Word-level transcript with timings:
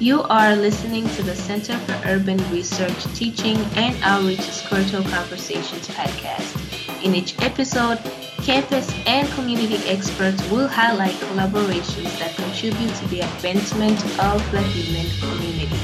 You 0.00 0.22
are 0.22 0.56
listening 0.56 1.06
to 1.10 1.22
the 1.22 1.36
Center 1.36 1.76
for 1.80 2.08
Urban 2.08 2.38
Research 2.50 3.04
Teaching 3.14 3.58
and 3.76 3.94
Outreach's 4.02 4.62
Curto 4.62 5.06
Conversations 5.10 5.88
podcast. 5.88 7.04
In 7.04 7.14
each 7.14 7.38
episode, 7.42 7.98
campus 8.42 8.90
and 9.06 9.28
community 9.32 9.76
experts 9.86 10.40
will 10.50 10.68
highlight 10.68 11.12
collaborations 11.28 12.18
that 12.18 12.34
contribute 12.34 12.94
to 12.94 13.08
the 13.08 13.20
advancement 13.20 14.02
of 14.18 14.40
the 14.52 14.62
human 14.62 15.04
community. 15.20 15.76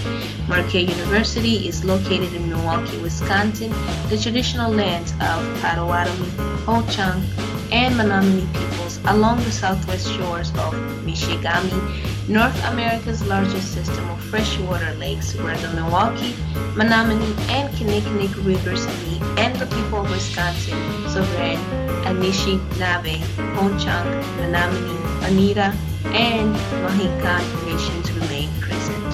Marquette 0.48 0.89
University 0.89 1.68
is 1.68 1.85
located 1.85 2.32
in 2.32 2.48
Milwaukee, 2.48 2.96
Wisconsin, 2.96 3.71
the 4.08 4.17
traditional 4.17 4.72
lands 4.72 5.12
of 5.21 5.61
Potawatomi, 5.61 6.30
Ho-Chunk, 6.64 7.22
and 7.71 7.94
Menominee 7.94 8.48
peoples 8.54 8.98
along 9.08 9.44
the 9.44 9.53
southwest 9.53 10.11
shores 10.11 10.48
of 10.53 10.72
Michigami 11.04 12.15
North 12.29 12.61
America's 12.64 13.25
largest 13.29 13.72
system 13.72 14.11
of 14.11 14.21
freshwater 14.21 14.93
lakes 14.94 15.36
where 15.36 15.57
the 15.58 15.72
Milwaukee, 15.75 16.35
Menominee, 16.75 17.32
and 17.50 17.72
Kinnickinnic 17.76 18.35
rivers 18.44 18.85
meet, 19.04 19.22
and 19.39 19.54
the 19.61 19.66
people 19.66 20.04
of 20.04 20.11
Wisconsin, 20.11 20.76
Sovereign, 21.08 21.57
Anishinaabe, 22.02 23.18
Ho-Chunk, 23.54 24.08
Menominee, 24.39 25.25
Oneida, 25.25 25.72
and 26.07 26.50
Mohican 26.82 27.64
nations 27.64 28.11
remain 28.11 28.50
present. 28.61 29.07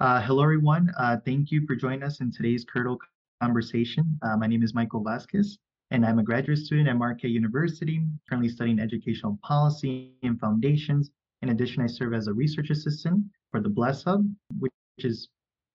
Uh, 0.00 0.22
hello, 0.22 0.42
everyone. 0.42 0.90
Uh, 0.96 1.18
thank 1.26 1.50
you 1.50 1.66
for 1.66 1.76
joining 1.76 2.02
us 2.02 2.20
in 2.20 2.32
today's 2.32 2.64
Curto 2.64 2.96
conversation. 3.42 4.18
Uh, 4.22 4.38
my 4.38 4.46
name 4.46 4.62
is 4.62 4.72
Michael 4.72 5.04
Vasquez 5.04 5.58
and 5.90 6.06
I'm 6.06 6.20
a 6.20 6.22
graduate 6.22 6.58
student 6.58 6.88
at 6.88 6.96
Marquette 6.96 7.32
University, 7.32 8.00
currently 8.28 8.48
studying 8.48 8.78
educational 8.78 9.38
policy 9.42 10.12
and 10.22 10.38
foundations. 10.38 11.10
In 11.42 11.48
addition, 11.48 11.82
I 11.82 11.88
serve 11.88 12.14
as 12.14 12.28
a 12.28 12.32
research 12.32 12.70
assistant 12.70 13.24
for 13.50 13.60
the 13.60 13.68
Bless 13.68 14.04
Hub, 14.04 14.24
which 14.58 14.72
is 14.98 15.28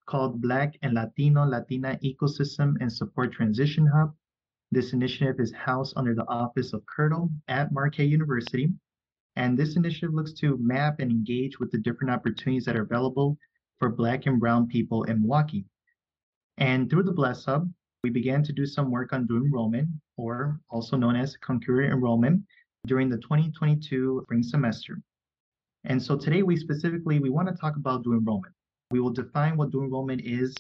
called 0.06 0.42
Black 0.42 0.78
and 0.84 0.94
Latino 0.94 1.46
Latina 1.46 2.00
Ecosystem 2.04 2.76
and 2.80 2.92
Support 2.92 3.34
Transition 3.34 3.86
Hub. 3.88 4.14
This 4.72 4.94
initiative 4.94 5.40
is 5.40 5.52
housed 5.52 5.94
under 5.98 6.16
the 6.16 6.28
Office 6.30 6.74
of 6.74 6.84
Curto 6.86 7.30
at 7.48 7.72
Marquette 7.74 8.08
University. 8.08 8.70
And 9.36 9.58
this 9.58 9.76
initiative 9.76 10.14
looks 10.14 10.32
to 10.34 10.58
map 10.58 11.00
and 11.00 11.12
engage 11.12 11.60
with 11.60 11.72
the 11.72 11.78
different 11.78 12.12
opportunities 12.12 12.64
that 12.66 12.78
are 12.78 12.84
available 12.84 13.38
for 13.80 13.90
Black 13.90 14.28
and 14.28 14.40
Brown 14.40 14.68
people 14.68 15.04
in 15.04 15.20
Milwaukee. 15.20 15.66
And 16.58 16.90
through 16.90 17.04
the 17.04 17.12
Bless 17.12 17.44
Hub, 17.44 17.70
we 18.06 18.12
began 18.12 18.44
to 18.44 18.54
do 18.54 18.68
some 18.68 18.92
work 18.92 19.14
on 19.14 19.26
dual 19.26 19.44
enrollment, 19.44 19.90
or 20.16 20.60
also 20.70 20.96
known 20.96 21.16
as 21.16 21.36
concurrent 21.38 21.92
enrollment, 21.92 22.40
during 22.86 23.10
the 23.10 23.18
2022 23.18 24.22
spring 24.26 24.44
semester. 24.44 25.02
And 25.86 26.00
so 26.00 26.16
today 26.16 26.44
we 26.44 26.56
specifically, 26.56 27.18
we 27.18 27.32
want 27.32 27.48
to 27.48 27.56
talk 27.56 27.78
about 27.78 28.04
dual 28.04 28.20
enrollment. 28.20 28.54
We 28.92 29.00
will 29.00 29.10
define 29.10 29.58
what 29.58 29.72
dual 29.72 29.86
enrollment 29.86 30.22
is, 30.24 30.56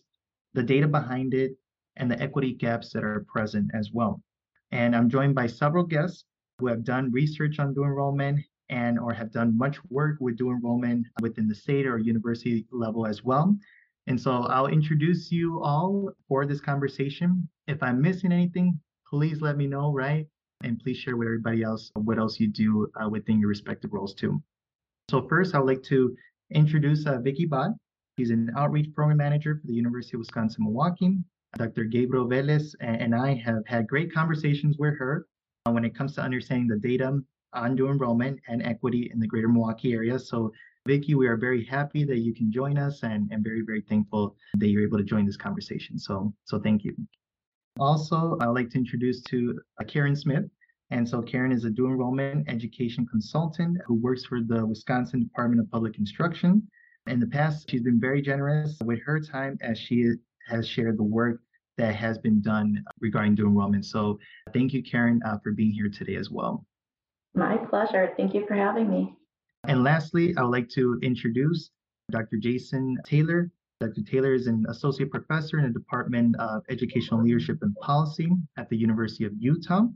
the 0.56 0.64
data 0.64 0.88
behind 0.88 1.36
it, 1.36 1.52
and 1.98 2.10
the 2.10 2.20
equity 2.20 2.52
gaps 2.52 2.92
that 2.94 3.04
are 3.04 3.24
present 3.32 3.70
as 3.76 3.92
well. 3.94 4.24
And 4.72 4.96
I'm 4.96 5.08
joined 5.08 5.36
by 5.36 5.46
several 5.46 5.84
guests 5.84 6.26
who 6.58 6.66
have 6.66 6.84
done 6.84 7.12
research 7.12 7.60
on 7.60 7.76
dual 7.76 7.86
enrollment 7.86 8.40
and 8.70 8.98
or 8.98 9.14
have 9.14 9.32
done 9.32 9.56
much 9.56 9.78
work 9.92 10.18
with 10.20 10.36
dual 10.36 10.54
enrollment 10.54 11.06
within 11.22 11.48
the 11.48 11.54
state 11.54 11.86
or 11.86 12.00
university 12.00 12.66
level 12.72 13.06
as 13.06 13.24
well. 13.24 13.56
And 14.08 14.20
so 14.20 14.32
I'll 14.32 14.68
introduce 14.68 15.32
you 15.32 15.62
all 15.64 16.12
for 16.28 16.46
this 16.46 16.62
conversation. 16.62 17.48
If 17.68 17.82
I'm 17.82 18.02
missing 18.02 18.32
anything, 18.32 18.80
please 19.10 19.42
let 19.42 19.58
me 19.58 19.68
know, 19.68 19.92
right? 19.92 20.28
And 20.64 20.80
please 20.80 20.98
share 20.98 21.18
with 21.18 21.28
everybody 21.28 21.64
else 21.64 21.92
what 21.96 22.20
else 22.20 22.40
you 22.40 22.48
do 22.48 22.88
uh, 23.02 23.10
within 23.10 23.40
your 23.40 23.50
respective 23.50 23.94
roles 23.94 24.14
too. 24.14 24.42
So 25.10 25.28
first, 25.28 25.56
I'd 25.56 25.60
like 25.60 25.84
to 25.84 26.16
introduce 26.52 27.06
uh, 27.06 27.20
Vicky 27.20 27.46
Bott. 27.46 27.72
She's 28.18 28.30
an 28.30 28.52
outreach 28.56 28.94
program 28.94 29.18
manager 29.18 29.56
for 29.60 29.68
the 29.68 29.74
University 29.74 30.16
of 30.16 30.20
Wisconsin-Milwaukee. 30.20 31.18
Dr. 31.58 31.86
Gabriel 31.86 32.28
Velez 32.28 32.76
and 32.82 33.16
I 33.16 33.34
have 33.36 33.64
had 33.66 33.88
great 33.88 34.14
conversations 34.14 34.78
with 34.78 34.98
her 34.98 35.26
uh, 35.66 35.72
when 35.72 35.86
it 35.86 35.96
comes 35.96 36.16
to 36.16 36.22
understanding 36.22 36.68
the 36.68 36.78
data 36.78 37.20
on 37.54 37.76
dual 37.76 37.92
enrollment 37.92 38.40
and 38.48 38.62
equity 38.64 39.10
in 39.14 39.20
the 39.20 39.28
greater 39.28 39.48
Milwaukee 39.48 39.94
area. 39.94 40.20
So 40.20 40.52
Vicky, 40.88 41.16
we 41.16 41.28
are 41.28 41.36
very 41.36 41.66
happy 41.66 42.04
that 42.04 42.20
you 42.20 42.34
can 42.34 42.52
join 42.52 42.78
us 42.78 43.02
and, 43.02 43.28
and 43.32 43.44
very, 43.44 43.62
very 43.62 43.82
thankful 43.82 44.36
that 44.58 44.68
you're 44.68 44.84
able 44.84 45.00
to 45.00 45.04
join 45.04 45.26
this 45.26 45.38
conversation. 45.38 45.98
So, 45.98 46.32
so 46.44 46.60
thank 46.60 46.84
you. 46.84 46.96
Also, 47.80 48.38
I'd 48.40 48.48
like 48.48 48.70
to 48.70 48.78
introduce 48.78 49.22
to 49.24 49.60
uh, 49.82 49.84
Karen 49.86 50.16
Smith. 50.16 50.46
And 50.92 51.08
so 51.10 51.24
Karen 51.24 51.52
is 51.52 51.66
a 51.66 51.72
dual 51.72 51.90
enrollment 51.90 52.48
education 52.48 53.08
consultant 53.08 53.78
who 53.88 53.96
works 53.96 54.26
for 54.26 54.42
the 54.42 54.64
Wisconsin 54.64 55.24
Department 55.24 55.60
of 55.60 55.72
Public 55.72 55.98
Instruction. 55.98 56.62
In 57.08 57.20
the 57.20 57.28
past, 57.28 57.70
she's 57.70 57.82
been 57.82 58.00
very 58.00 58.22
generous 58.22 58.78
with 58.86 59.00
her 59.06 59.20
time 59.20 59.58
as 59.62 59.80
she 59.80 60.12
has 60.48 60.68
shared 60.68 60.98
the 60.98 61.04
work 61.04 61.42
that 61.78 61.96
has 61.96 62.20
been 62.20 62.42
done 62.42 62.84
regarding 63.00 63.34
dual 63.34 63.50
enrollment. 63.50 63.86
So 63.86 64.20
thank 64.54 64.72
you, 64.72 64.84
Karen, 64.84 65.20
uh, 65.26 65.40
for 65.44 65.52
being 65.52 65.72
here 65.72 65.90
today 65.90 66.16
as 66.16 66.30
well. 66.30 66.64
My 67.34 67.58
pleasure. 67.58 68.14
Thank 68.16 68.36
you 68.36 68.46
for 68.48 68.54
having 68.54 68.90
me. 68.90 69.16
And 69.68 69.84
lastly, 69.84 70.36
I 70.38 70.44
would 70.44 70.52
like 70.52 70.70
to 70.70 71.00
introduce 71.02 71.72
Dr. 72.12 72.38
Jason 72.38 72.98
Taylor. 73.06 73.50
Dr. 73.80 74.04
Taylor 74.04 74.34
is 74.34 74.48
an 74.48 74.66
associate 74.70 75.12
professor 75.12 75.58
in 75.58 75.66
the 75.66 75.80
Department 75.80 76.36
of 76.38 76.64
Educational 76.70 77.24
Leadership 77.24 77.58
and 77.62 77.76
Policy 77.78 78.30
at 78.58 78.70
the 78.70 78.78
University 78.78 79.26
of 79.26 79.34
Utah. 79.40 79.88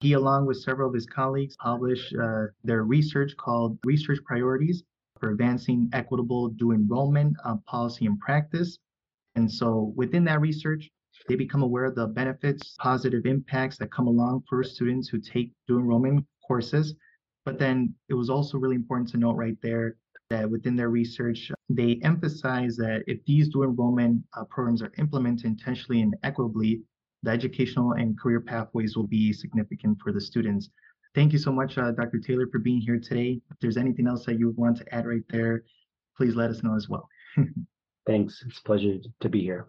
He, 0.00 0.12
along 0.12 0.46
with 0.46 0.58
several 0.58 0.88
of 0.88 0.94
his 0.94 1.06
colleagues, 1.06 1.56
published 1.56 2.14
uh, 2.14 2.46
their 2.62 2.84
research 2.84 3.36
called 3.36 3.78
Research 3.84 4.18
Priorities 4.24 4.84
for 5.18 5.30
Advancing 5.30 5.88
Equitable 5.92 6.48
Dual 6.50 6.76
Enrollment 6.76 7.36
uh, 7.44 7.56
Policy 7.66 8.06
and 8.06 8.18
Practice. 8.20 8.78
And 9.36 9.50
so 9.50 9.92
within 9.96 10.24
that 10.24 10.40
research, 10.40 10.90
they 11.28 11.36
become 11.36 11.62
aware 11.62 11.84
of 11.84 11.94
the 11.94 12.06
benefits, 12.06 12.76
positive 12.78 13.24
impacts 13.24 13.78
that 13.78 13.90
come 13.90 14.06
along 14.06 14.42
for 14.48 14.62
students 14.62 15.08
who 15.08 15.18
take 15.18 15.52
dual 15.66 15.80
enrollment 15.80 16.26
courses 16.46 16.94
but 17.44 17.58
then 17.58 17.94
it 18.08 18.14
was 18.14 18.30
also 18.30 18.58
really 18.58 18.76
important 18.76 19.08
to 19.10 19.18
note 19.18 19.36
right 19.36 19.56
there 19.62 19.96
that 20.30 20.50
within 20.50 20.74
their 20.74 20.88
research, 20.88 21.50
they 21.68 22.00
emphasize 22.02 22.76
that 22.76 23.04
if 23.06 23.24
these 23.26 23.48
dual 23.48 23.64
enrollment 23.64 24.22
uh, 24.36 24.44
programs 24.44 24.82
are 24.82 24.92
implemented 24.98 25.44
intentionally 25.44 26.00
and 26.00 26.16
equitably, 26.22 26.80
the 27.22 27.30
educational 27.30 27.92
and 27.92 28.18
career 28.18 28.40
pathways 28.40 28.96
will 28.96 29.06
be 29.06 29.32
significant 29.32 29.98
for 30.02 30.12
the 30.12 30.20
students. 30.20 30.70
Thank 31.14 31.32
you 31.32 31.38
so 31.38 31.52
much, 31.52 31.78
uh, 31.78 31.92
Dr. 31.92 32.18
Taylor, 32.18 32.46
for 32.50 32.58
being 32.58 32.80
here 32.80 32.98
today. 32.98 33.40
If 33.50 33.58
there's 33.60 33.76
anything 33.76 34.06
else 34.06 34.24
that 34.26 34.38
you 34.38 34.46
would 34.46 34.56
want 34.56 34.76
to 34.78 34.94
add 34.94 35.06
right 35.06 35.22
there, 35.28 35.64
please 36.16 36.34
let 36.34 36.50
us 36.50 36.62
know 36.62 36.74
as 36.74 36.88
well. 36.88 37.08
Thanks. 38.06 38.42
It's 38.46 38.58
a 38.58 38.62
pleasure 38.62 38.96
to 39.20 39.28
be 39.28 39.40
here. 39.40 39.68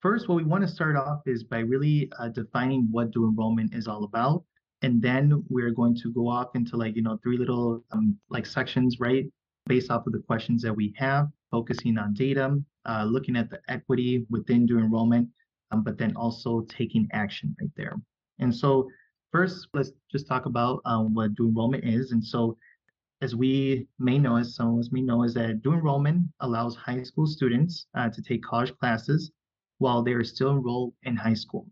First, 0.00 0.28
what 0.28 0.34
we 0.36 0.44
want 0.44 0.62
to 0.62 0.68
start 0.68 0.96
off 0.96 1.22
is 1.26 1.44
by 1.44 1.60
really 1.60 2.10
uh, 2.18 2.28
defining 2.28 2.88
what 2.90 3.12
dual 3.12 3.30
enrollment 3.30 3.74
is 3.74 3.86
all 3.86 4.04
about 4.04 4.44
and 4.82 5.00
then 5.00 5.44
we're 5.48 5.70
going 5.70 5.96
to 5.96 6.12
go 6.12 6.28
off 6.28 6.54
into 6.54 6.76
like 6.76 6.94
you 6.96 7.02
know 7.02 7.18
three 7.22 7.38
little 7.38 7.82
um, 7.92 8.18
like 8.30 8.46
sections 8.46 8.98
right? 9.00 9.26
Based 9.66 9.90
off 9.90 10.06
of 10.06 10.12
the 10.12 10.18
questions 10.20 10.62
that 10.62 10.74
we 10.74 10.92
have 10.96 11.28
focusing 11.50 11.98
on 11.98 12.14
data 12.14 12.58
uh, 12.86 13.04
looking 13.04 13.36
at 13.36 13.48
the 13.50 13.60
equity 13.68 14.26
within 14.30 14.66
dual 14.66 14.80
enrollment 14.80 15.28
um, 15.70 15.82
but 15.82 15.98
then 15.98 16.14
also 16.16 16.62
taking 16.68 17.08
action 17.12 17.54
right 17.60 17.70
there. 17.76 17.94
And 18.40 18.54
so 18.54 18.88
first 19.30 19.68
let's 19.72 19.92
just 20.10 20.26
talk 20.26 20.46
about 20.46 20.80
um, 20.84 21.14
what 21.14 21.34
dual 21.34 21.50
enrollment 21.50 21.84
is. 21.84 22.12
And 22.12 22.24
so 22.24 22.56
as 23.20 23.36
we 23.36 23.86
may 23.98 24.18
know 24.18 24.36
as 24.36 24.56
some 24.56 24.74
of 24.74 24.80
us 24.80 24.90
may 24.90 25.00
know 25.00 25.22
is 25.22 25.34
that 25.34 25.62
dual 25.62 25.74
enrollment 25.74 26.26
allows 26.40 26.74
high 26.74 27.02
school 27.02 27.26
students 27.26 27.86
uh, 27.94 28.08
to 28.10 28.22
take 28.22 28.42
college 28.42 28.76
classes 28.78 29.30
while 29.78 30.02
they 30.02 30.12
are 30.12 30.24
still 30.24 30.50
enrolled 30.50 30.92
in 31.04 31.16
high 31.16 31.34
school 31.34 31.66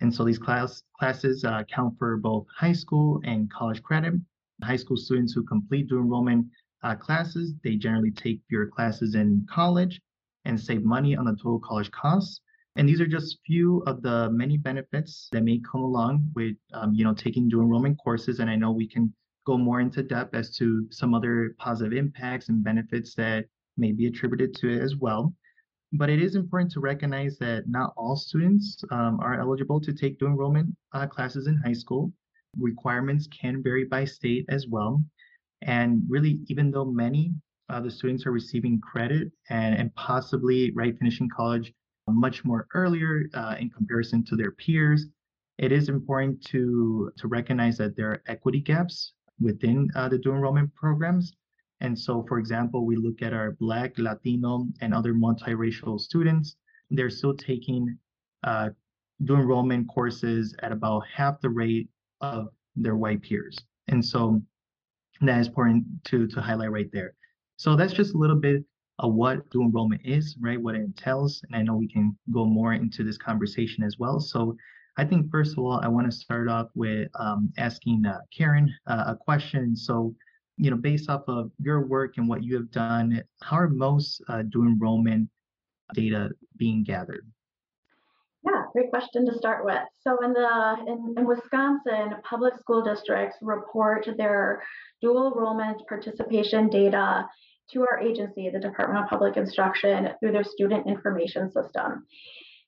and 0.00 0.14
so 0.14 0.24
these 0.24 0.38
class, 0.38 0.82
classes 0.98 1.44
uh, 1.44 1.62
count 1.64 1.94
for 1.98 2.16
both 2.16 2.46
high 2.54 2.72
school 2.72 3.20
and 3.24 3.50
college 3.50 3.82
credit. 3.82 4.14
High 4.62 4.76
school 4.76 4.96
students 4.96 5.32
who 5.32 5.44
complete 5.44 5.88
dual 5.88 6.02
enrollment 6.02 6.46
uh, 6.82 6.94
classes, 6.94 7.54
they 7.62 7.76
generally 7.76 8.10
take 8.10 8.40
fewer 8.48 8.66
classes 8.66 9.14
in 9.14 9.46
college 9.50 10.00
and 10.44 10.60
save 10.60 10.84
money 10.84 11.16
on 11.16 11.24
the 11.24 11.32
total 11.32 11.60
college 11.60 11.90
costs. 11.90 12.40
And 12.76 12.88
these 12.88 13.00
are 13.00 13.06
just 13.06 13.38
few 13.46 13.82
of 13.86 14.02
the 14.02 14.30
many 14.30 14.56
benefits 14.58 15.28
that 15.32 15.42
may 15.42 15.60
come 15.60 15.82
along 15.82 16.30
with, 16.34 16.56
um, 16.72 16.92
you 16.92 17.04
know, 17.04 17.14
taking 17.14 17.48
dual 17.48 17.62
enrollment 17.62 17.98
courses. 18.02 18.40
And 18.40 18.50
I 18.50 18.56
know 18.56 18.72
we 18.72 18.88
can 18.88 19.14
go 19.46 19.56
more 19.56 19.80
into 19.80 20.02
depth 20.02 20.34
as 20.34 20.56
to 20.56 20.86
some 20.90 21.14
other 21.14 21.54
positive 21.58 21.92
impacts 21.92 22.48
and 22.48 22.64
benefits 22.64 23.14
that 23.14 23.44
may 23.76 23.92
be 23.92 24.06
attributed 24.06 24.54
to 24.56 24.68
it 24.68 24.82
as 24.82 24.96
well. 24.96 25.32
But 25.96 26.10
it 26.10 26.20
is 26.20 26.34
important 26.34 26.72
to 26.72 26.80
recognize 26.80 27.38
that 27.38 27.68
not 27.68 27.94
all 27.96 28.16
students 28.16 28.82
um, 28.90 29.20
are 29.20 29.38
eligible 29.38 29.80
to 29.80 29.92
take 29.92 30.18
dual 30.18 30.32
enrollment 30.32 30.74
uh, 30.92 31.06
classes 31.06 31.46
in 31.46 31.56
high 31.56 31.72
school. 31.72 32.12
Requirements 32.58 33.28
can 33.28 33.62
vary 33.62 33.84
by 33.84 34.04
state 34.04 34.44
as 34.48 34.66
well. 34.66 35.04
And 35.62 36.02
really, 36.08 36.40
even 36.48 36.72
though 36.72 36.84
many 36.84 37.32
uh, 37.68 37.80
the 37.80 37.92
students 37.92 38.26
are 38.26 38.32
receiving 38.32 38.80
credit 38.80 39.30
and, 39.50 39.76
and 39.76 39.94
possibly 39.94 40.72
right 40.72 40.98
finishing 40.98 41.28
college 41.28 41.72
much 42.08 42.44
more 42.44 42.66
earlier 42.74 43.28
uh, 43.34 43.54
in 43.60 43.70
comparison 43.70 44.24
to 44.24 44.36
their 44.36 44.50
peers, 44.50 45.06
it 45.58 45.70
is 45.70 45.88
important 45.88 46.44
to 46.46 47.12
to 47.16 47.28
recognize 47.28 47.78
that 47.78 47.96
there 47.96 48.10
are 48.10 48.22
equity 48.26 48.60
gaps 48.60 49.12
within 49.40 49.88
uh, 49.94 50.08
the 50.08 50.18
dual 50.18 50.34
enrollment 50.34 50.74
programs. 50.74 51.34
And 51.84 51.98
so, 51.98 52.24
for 52.26 52.38
example, 52.38 52.86
we 52.86 52.96
look 52.96 53.20
at 53.20 53.34
our 53.34 53.52
Black, 53.52 53.92
Latino, 53.98 54.66
and 54.80 54.94
other 54.94 55.12
multiracial 55.12 56.00
students. 56.00 56.56
They're 56.90 57.10
still 57.10 57.34
taking 57.36 57.98
uh, 58.42 58.70
dual 59.22 59.40
enrollment 59.40 59.86
courses 59.88 60.56
at 60.62 60.72
about 60.72 61.02
half 61.14 61.42
the 61.42 61.50
rate 61.50 61.90
of 62.22 62.48
their 62.74 62.96
white 62.96 63.20
peers. 63.20 63.58
And 63.88 64.02
so 64.02 64.40
that 65.20 65.38
is 65.40 65.48
important 65.48 65.84
to, 66.04 66.26
to 66.26 66.40
highlight 66.40 66.72
right 66.72 66.90
there. 66.90 67.12
So 67.58 67.76
that's 67.76 67.92
just 67.92 68.14
a 68.14 68.18
little 68.18 68.40
bit 68.40 68.64
of 68.98 69.12
what 69.12 69.50
dual 69.50 69.66
enrollment 69.66 70.00
is, 70.06 70.38
right? 70.40 70.60
What 70.60 70.76
it 70.76 70.80
entails. 70.80 71.42
And 71.44 71.54
I 71.54 71.60
know 71.62 71.76
we 71.76 71.88
can 71.88 72.16
go 72.32 72.46
more 72.46 72.72
into 72.72 73.04
this 73.04 73.18
conversation 73.18 73.84
as 73.84 73.98
well. 73.98 74.20
So 74.20 74.56
I 74.96 75.04
think 75.04 75.30
first 75.30 75.52
of 75.52 75.58
all, 75.58 75.80
I 75.84 75.88
want 75.88 76.10
to 76.10 76.16
start 76.16 76.48
off 76.48 76.68
with 76.74 77.08
um, 77.18 77.52
asking 77.58 78.06
uh, 78.06 78.20
Karen 78.34 78.72
uh, 78.86 79.04
a 79.08 79.16
question. 79.16 79.76
So, 79.76 80.14
you 80.56 80.70
know, 80.70 80.76
based 80.76 81.10
off 81.10 81.22
of 81.28 81.50
your 81.60 81.86
work 81.86 82.16
and 82.16 82.28
what 82.28 82.42
you 82.42 82.54
have 82.56 82.70
done, 82.70 83.22
how 83.42 83.56
are 83.56 83.68
most 83.68 84.22
uh, 84.28 84.42
dual 84.42 84.66
enrollment 84.66 85.28
data 85.94 86.30
being 86.56 86.84
gathered? 86.84 87.26
Yeah, 88.44 88.62
great 88.72 88.90
question 88.90 89.26
to 89.26 89.36
start 89.36 89.64
with. 89.64 89.82
So 90.00 90.18
in 90.22 90.32
the 90.32 90.76
in, 90.86 91.14
in 91.16 91.26
Wisconsin, 91.26 92.14
public 92.28 92.54
school 92.58 92.82
districts 92.82 93.38
report 93.40 94.06
their 94.18 94.62
dual 95.00 95.32
enrollment 95.32 95.82
participation 95.88 96.68
data 96.68 97.26
to 97.72 97.80
our 97.80 97.98
agency, 98.00 98.50
the 98.50 98.60
Department 98.60 99.04
of 99.04 99.10
Public 99.10 99.38
Instruction, 99.38 100.10
through 100.20 100.32
their 100.32 100.44
student 100.44 100.86
information 100.86 101.50
system. 101.50 102.06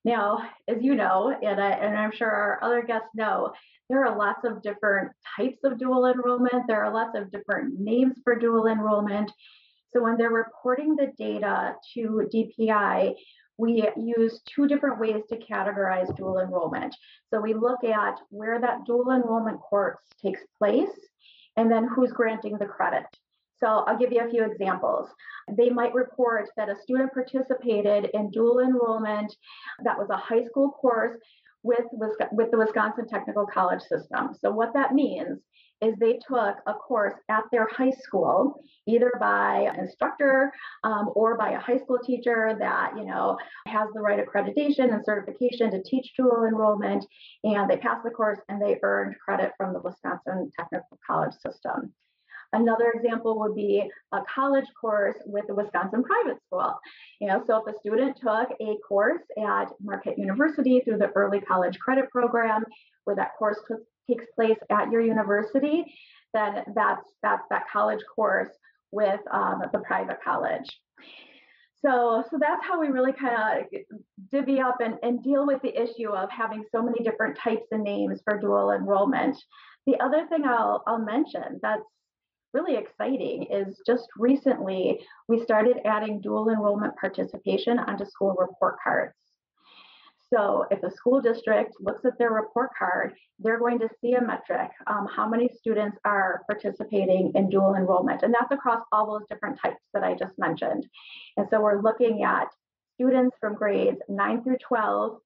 Now, 0.06 0.38
as 0.68 0.76
you 0.82 0.94
know, 0.94 1.36
and, 1.42 1.60
I, 1.60 1.70
and 1.70 1.98
I'm 1.98 2.12
sure 2.12 2.30
our 2.30 2.62
other 2.62 2.80
guests 2.80 3.08
know, 3.16 3.52
there 3.90 4.06
are 4.06 4.16
lots 4.16 4.44
of 4.44 4.62
different 4.62 5.10
types 5.36 5.58
of 5.64 5.78
dual 5.78 6.06
enrollment. 6.06 6.68
There 6.68 6.84
are 6.84 6.94
lots 6.94 7.18
of 7.18 7.32
different 7.32 7.80
names 7.80 8.14
for 8.22 8.38
dual 8.38 8.68
enrollment. 8.68 9.32
So 9.92 10.04
when 10.04 10.16
they're 10.16 10.30
reporting 10.30 10.94
the 10.94 11.12
data 11.18 11.74
to 11.94 12.28
DPI, 12.32 13.14
we 13.58 13.84
use 13.96 14.42
two 14.46 14.68
different 14.68 15.00
ways 15.00 15.24
to 15.28 15.38
categorize 15.38 16.14
dual 16.16 16.38
enrollment. 16.38 16.94
So 17.30 17.40
we 17.40 17.54
look 17.54 17.82
at 17.82 18.20
where 18.30 18.60
that 18.60 18.84
dual 18.86 19.10
enrollment 19.10 19.58
course 19.58 19.98
takes 20.22 20.42
place 20.56 20.96
and 21.56 21.68
then 21.68 21.88
who's 21.88 22.12
granting 22.12 22.58
the 22.58 22.66
credit. 22.66 23.06
So 23.60 23.66
I'll 23.66 23.98
give 23.98 24.12
you 24.12 24.20
a 24.20 24.30
few 24.30 24.44
examples. 24.44 25.08
They 25.56 25.70
might 25.70 25.94
report 25.94 26.50
that 26.56 26.68
a 26.68 26.76
student 26.82 27.12
participated 27.12 28.10
in 28.12 28.30
dual 28.30 28.60
enrollment 28.60 29.34
that 29.84 29.98
was 29.98 30.08
a 30.10 30.16
high 30.16 30.44
school 30.44 30.70
course 30.70 31.16
with, 31.62 31.84
with 32.32 32.50
the 32.50 32.58
Wisconsin 32.58 33.08
Technical 33.08 33.46
College 33.46 33.80
system. 33.82 34.34
So 34.40 34.50
what 34.50 34.74
that 34.74 34.92
means 34.92 35.40
is 35.82 35.94
they 35.98 36.18
took 36.26 36.56
a 36.66 36.72
course 36.72 37.14
at 37.28 37.44
their 37.52 37.68
high 37.70 37.90
school, 37.90 38.62
either 38.86 39.12
by 39.20 39.68
an 39.72 39.80
instructor 39.80 40.52
um, 40.84 41.10
or 41.14 41.36
by 41.36 41.50
a 41.50 41.60
high 41.60 41.76
school 41.76 41.98
teacher 41.98 42.56
that 42.58 42.92
you 42.96 43.04
know 43.04 43.36
has 43.66 43.88
the 43.92 44.00
right 44.00 44.24
accreditation 44.24 44.94
and 44.94 45.04
certification 45.04 45.70
to 45.70 45.82
teach 45.82 46.14
dual 46.16 46.44
enrollment, 46.44 47.04
and 47.44 47.68
they 47.68 47.76
passed 47.76 48.04
the 48.04 48.10
course 48.10 48.38
and 48.48 48.60
they 48.60 48.78
earned 48.82 49.16
credit 49.22 49.52
from 49.58 49.74
the 49.74 49.80
Wisconsin 49.80 50.50
Technical 50.58 50.98
College 51.06 51.34
system. 51.46 51.92
Another 52.52 52.92
example 52.94 53.38
would 53.40 53.54
be 53.54 53.88
a 54.12 54.18
college 54.32 54.66
course 54.80 55.16
with 55.26 55.46
the 55.46 55.54
Wisconsin 55.54 56.02
private 56.02 56.40
school. 56.46 56.74
You 57.20 57.28
know, 57.28 57.42
so 57.46 57.62
if 57.64 57.74
a 57.74 57.78
student 57.78 58.16
took 58.16 58.48
a 58.60 58.76
course 58.86 59.22
at 59.38 59.66
Marquette 59.82 60.18
University 60.18 60.80
through 60.84 60.98
the 60.98 61.10
early 61.14 61.40
college 61.40 61.78
credit 61.78 62.10
program, 62.10 62.64
where 63.04 63.16
that 63.16 63.36
course 63.38 63.58
takes 64.08 64.24
place 64.34 64.58
at 64.70 64.90
your 64.90 65.00
university, 65.00 65.84
then 66.34 66.64
that's 66.74 67.08
that's 67.22 67.44
that 67.50 67.64
college 67.72 68.00
course 68.14 68.50
with 68.90 69.20
um, 69.30 69.62
the 69.72 69.78
private 69.80 70.18
college. 70.22 70.68
So, 71.82 72.24
so 72.30 72.38
that's 72.40 72.64
how 72.64 72.80
we 72.80 72.88
really 72.88 73.12
kind 73.12 73.36
of 73.36 73.80
divvy 74.32 74.60
up 74.60 74.78
and, 74.80 74.94
and 75.02 75.22
deal 75.22 75.46
with 75.46 75.60
the 75.62 75.80
issue 75.80 76.08
of 76.08 76.30
having 76.30 76.64
so 76.72 76.82
many 76.82 77.04
different 77.04 77.38
types 77.38 77.66
of 77.70 77.80
names 77.80 78.20
for 78.24 78.40
dual 78.40 78.72
enrollment. 78.72 79.36
The 79.86 80.00
other 80.00 80.26
thing 80.26 80.44
I'll, 80.44 80.82
I'll 80.86 80.98
mention 80.98 81.60
that's 81.62 81.84
really 82.56 82.76
exciting 82.78 83.46
is 83.50 83.80
just 83.86 84.08
recently 84.16 85.00
we 85.28 85.42
started 85.42 85.76
adding 85.84 86.20
dual 86.20 86.48
enrollment 86.48 86.96
participation 86.96 87.78
onto 87.78 88.06
school 88.06 88.34
report 88.38 88.76
cards. 88.82 89.14
So 90.32 90.64
if 90.70 90.82
a 90.82 90.90
school 90.90 91.20
district 91.20 91.74
looks 91.80 92.04
at 92.04 92.18
their 92.18 92.30
report 92.30 92.70
card, 92.76 93.14
they're 93.38 93.60
going 93.60 93.78
to 93.80 93.88
see 94.00 94.14
a 94.14 94.20
metric, 94.20 94.70
um, 94.86 95.06
how 95.06 95.28
many 95.28 95.48
students 95.56 95.98
are 96.04 96.42
participating 96.50 97.30
in 97.34 97.48
dual 97.48 97.74
enrollment. 97.74 98.22
And 98.22 98.34
that's 98.34 98.50
across 98.50 98.82
all 98.90 99.06
those 99.06 99.28
different 99.28 99.60
types 99.60 99.80
that 99.94 100.02
I 100.02 100.14
just 100.14 100.36
mentioned. 100.36 100.88
And 101.36 101.46
so 101.50 101.60
we're 101.60 101.80
looking 101.80 102.24
at 102.24 102.48
students 102.94 103.36
from 103.38 103.54
grades 103.54 104.00
9 104.08 104.42
through 104.42 104.58
12 104.66 105.18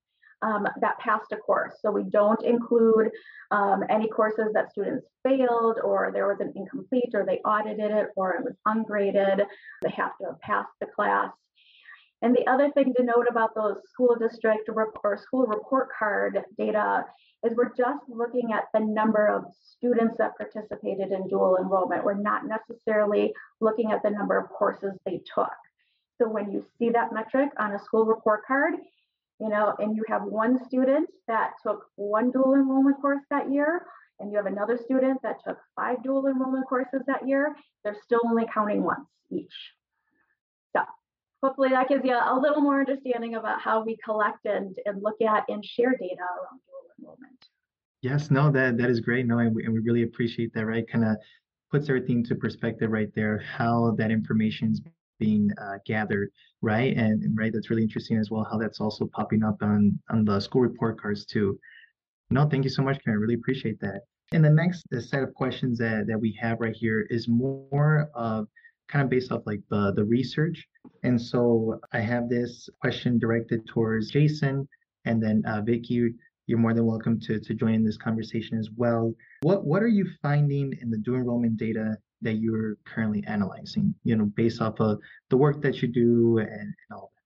um, 0.42 0.66
that 0.80 0.98
passed 0.98 1.32
a 1.32 1.36
course. 1.36 1.74
So 1.80 1.90
we 1.90 2.04
don't 2.04 2.42
include 2.44 3.10
um, 3.50 3.84
any 3.88 4.08
courses 4.08 4.52
that 4.54 4.70
students 4.70 5.06
failed 5.22 5.78
or 5.82 6.10
there 6.12 6.28
was 6.28 6.40
an 6.40 6.52
incomplete 6.56 7.10
or 7.14 7.24
they 7.26 7.38
audited 7.38 7.90
it 7.90 8.08
or 8.16 8.34
it 8.34 8.44
was 8.44 8.54
ungraded. 8.66 9.46
They 9.82 9.90
have 9.90 10.16
to 10.20 10.26
have 10.28 10.40
passed 10.40 10.72
the 10.80 10.86
class. 10.86 11.30
And 12.22 12.34
the 12.34 12.46
other 12.50 12.70
thing 12.72 12.92
to 12.96 13.02
note 13.02 13.26
about 13.30 13.54
those 13.54 13.76
school 13.90 14.14
district 14.18 14.68
or 14.68 15.16
school 15.16 15.46
report 15.46 15.88
card 15.98 16.38
data 16.58 17.04
is 17.44 17.56
we're 17.56 17.74
just 17.74 18.02
looking 18.08 18.52
at 18.52 18.64
the 18.74 18.80
number 18.80 19.26
of 19.26 19.44
students 19.54 20.16
that 20.18 20.36
participated 20.36 21.12
in 21.12 21.28
dual 21.28 21.56
enrollment. 21.58 22.04
We're 22.04 22.14
not 22.14 22.42
necessarily 22.46 23.32
looking 23.60 23.92
at 23.92 24.02
the 24.02 24.10
number 24.10 24.36
of 24.36 24.50
courses 24.50 24.92
they 25.06 25.22
took. 25.34 25.52
So 26.18 26.28
when 26.28 26.52
you 26.52 26.66
see 26.78 26.90
that 26.90 27.14
metric 27.14 27.48
on 27.58 27.72
a 27.72 27.78
school 27.78 28.04
report 28.04 28.44
card, 28.46 28.74
you 29.40 29.48
know, 29.48 29.74
and 29.78 29.96
you 29.96 30.04
have 30.08 30.22
one 30.22 30.62
student 30.66 31.08
that 31.26 31.52
took 31.62 31.86
one 31.96 32.30
dual 32.30 32.54
enrollment 32.54 33.00
course 33.00 33.22
that 33.30 33.50
year, 33.50 33.86
and 34.18 34.30
you 34.30 34.36
have 34.36 34.46
another 34.46 34.76
student 34.76 35.18
that 35.22 35.36
took 35.46 35.56
five 35.74 36.02
dual 36.02 36.26
enrollment 36.26 36.66
courses 36.68 37.00
that 37.06 37.26
year, 37.26 37.56
they're 37.82 37.96
still 38.04 38.20
only 38.26 38.46
counting 38.52 38.82
once 38.82 39.08
each. 39.30 39.54
So 40.76 40.82
hopefully 41.42 41.70
that 41.70 41.88
gives 41.88 42.04
you 42.04 42.14
a 42.14 42.38
little 42.38 42.60
more 42.60 42.80
understanding 42.80 43.36
about 43.36 43.60
how 43.62 43.82
we 43.82 43.96
collect 44.04 44.44
and, 44.44 44.76
and 44.84 45.02
look 45.02 45.20
at 45.22 45.44
and 45.48 45.64
share 45.64 45.92
data 45.92 46.20
around 46.20 46.60
dual 46.66 46.82
enrollment. 46.98 47.46
Yes, 48.02 48.30
no, 48.30 48.50
that 48.50 48.76
that 48.76 48.90
is 48.90 49.00
great. 49.00 49.26
No, 49.26 49.38
and 49.38 49.54
we, 49.54 49.64
and 49.64 49.72
we 49.72 49.80
really 49.80 50.02
appreciate 50.02 50.52
that, 50.54 50.66
right? 50.66 50.86
Kind 50.86 51.04
of 51.04 51.16
puts 51.70 51.88
everything 51.88 52.24
to 52.24 52.34
perspective 52.34 52.90
right 52.90 53.10
there, 53.14 53.38
how 53.38 53.94
that 53.96 54.10
information 54.10 54.72
is 54.72 54.80
being 55.20 55.50
uh, 55.62 55.78
gathered, 55.86 56.30
right? 56.62 56.96
And, 56.96 57.22
right, 57.38 57.52
that's 57.52 57.70
really 57.70 57.84
interesting 57.84 58.18
as 58.18 58.30
well, 58.30 58.44
how 58.50 58.58
that's 58.58 58.80
also 58.80 59.08
popping 59.14 59.44
up 59.44 59.58
on 59.62 59.96
on 60.10 60.24
the 60.24 60.40
school 60.40 60.62
report 60.62 61.00
cards 61.00 61.24
too. 61.24 61.58
No, 62.30 62.48
thank 62.48 62.64
you 62.64 62.70
so 62.70 62.82
much, 62.82 62.98
Karen. 63.04 63.20
Really 63.20 63.34
appreciate 63.34 63.78
that. 63.80 64.00
And 64.32 64.44
the 64.44 64.50
next 64.50 64.84
set 65.08 65.22
of 65.22 65.34
questions 65.34 65.78
that 65.78 66.06
that 66.08 66.20
we 66.20 66.36
have 66.40 66.60
right 66.60 66.74
here 66.74 67.06
is 67.10 67.28
more 67.28 68.10
of 68.14 68.48
kind 68.88 69.04
of 69.04 69.10
based 69.10 69.30
off 69.30 69.42
like 69.46 69.62
the 69.70 69.92
the 69.94 70.04
research. 70.04 70.66
And 71.02 71.20
so 71.20 71.80
I 71.92 72.00
have 72.00 72.28
this 72.28 72.68
question 72.80 73.18
directed 73.18 73.66
towards 73.66 74.10
Jason 74.10 74.68
and 75.04 75.22
then 75.22 75.42
uh, 75.46 75.62
Vicky. 75.62 76.14
You're 76.46 76.58
more 76.58 76.74
than 76.74 76.86
welcome 76.86 77.20
to 77.26 77.38
to 77.38 77.54
join 77.54 77.74
in 77.74 77.84
this 77.84 77.96
conversation 77.96 78.58
as 78.58 78.68
well. 78.76 79.14
What 79.42 79.64
what 79.64 79.82
are 79.82 79.94
you 79.98 80.06
finding 80.22 80.72
in 80.80 80.90
the 80.90 80.98
dual 80.98 81.18
enrollment 81.18 81.56
data 81.56 81.96
that 82.22 82.34
you're 82.34 82.76
currently 82.84 83.24
analyzing, 83.26 83.94
you 84.04 84.16
know, 84.16 84.26
based 84.26 84.60
off 84.60 84.80
of 84.80 84.98
the 85.28 85.36
work 85.36 85.62
that 85.62 85.82
you 85.82 85.88
do 85.88 86.38
and, 86.38 86.50
and 86.50 86.74
all 86.92 87.10
that? 87.14 87.20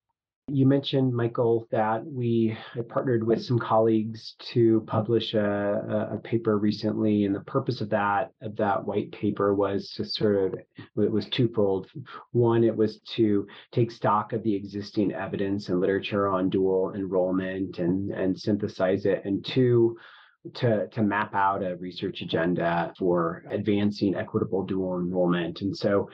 You 0.55 0.67
mentioned, 0.67 1.15
Michael, 1.15 1.67
that 1.71 2.05
we 2.05 2.55
partnered 2.91 3.25
with 3.25 3.43
some 3.43 3.59
colleagues 3.59 4.35
to 4.53 4.83
publish 4.87 5.33
a, 5.33 6.11
a, 6.13 6.19
paper 6.19 6.59
recently, 6.59 7.25
and 7.25 7.35
the 7.35 7.41
purpose 7.41 7.81
of 7.81 7.89
that 7.91 8.31
of 8.43 8.55
that 8.57 8.85
white 8.85 9.11
paper 9.13 9.55
was 9.55 9.91
to 9.93 10.05
sort 10.05 10.37
of 10.37 10.55
it 11.03 11.11
was 11.11 11.31
twofold. 11.31 11.87
One, 12.33 12.63
it 12.63 12.77
was 12.77 13.01
to 13.17 13.47
take 13.73 13.91
stock 13.91 14.35
of 14.35 14.43
the 14.43 14.55
existing 14.55 15.13
evidence 15.13 15.71
and 15.71 15.81
literature 15.81 16.29
on 16.29 16.51
dual 16.51 16.93
enrollment 16.95 17.79
and 17.79 18.11
and 18.11 18.39
synthesize 18.39 19.07
it, 19.07 19.23
and 19.25 19.43
two, 19.43 19.97
to, 20.55 20.89
to 20.89 21.03
map 21.03 21.35
out 21.35 21.63
a 21.63 21.77
research 21.77 22.21
agenda 22.21 22.93
for 22.99 23.45
advancing 23.51 24.15
equitable 24.15 24.65
dual 24.65 24.99
enrollment. 24.99 25.63
And 25.63 25.77
so 25.77 26.11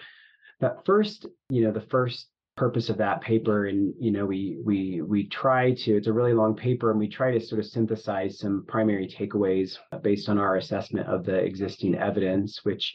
that 0.60 0.84
first, 0.84 1.26
you 1.48 1.62
know, 1.62 1.72
the 1.72 1.80
first 1.80 2.28
purpose 2.56 2.90
of 2.90 2.98
that 2.98 3.22
paper 3.22 3.68
and 3.68 3.94
you 3.98 4.10
know 4.10 4.26
we 4.26 4.58
we 4.62 5.00
we 5.00 5.26
try 5.28 5.72
to 5.72 5.96
it's 5.96 6.08
a 6.08 6.12
really 6.12 6.34
long 6.34 6.54
paper 6.54 6.90
and 6.90 7.00
we 7.00 7.08
try 7.08 7.30
to 7.30 7.40
sort 7.40 7.58
of 7.58 7.64
synthesize 7.64 8.38
some 8.38 8.66
primary 8.68 9.08
takeaways 9.08 9.78
based 10.02 10.28
on 10.28 10.36
our 10.36 10.56
assessment 10.56 11.08
of 11.08 11.24
the 11.24 11.36
existing 11.36 11.94
evidence 11.94 12.60
which 12.64 12.94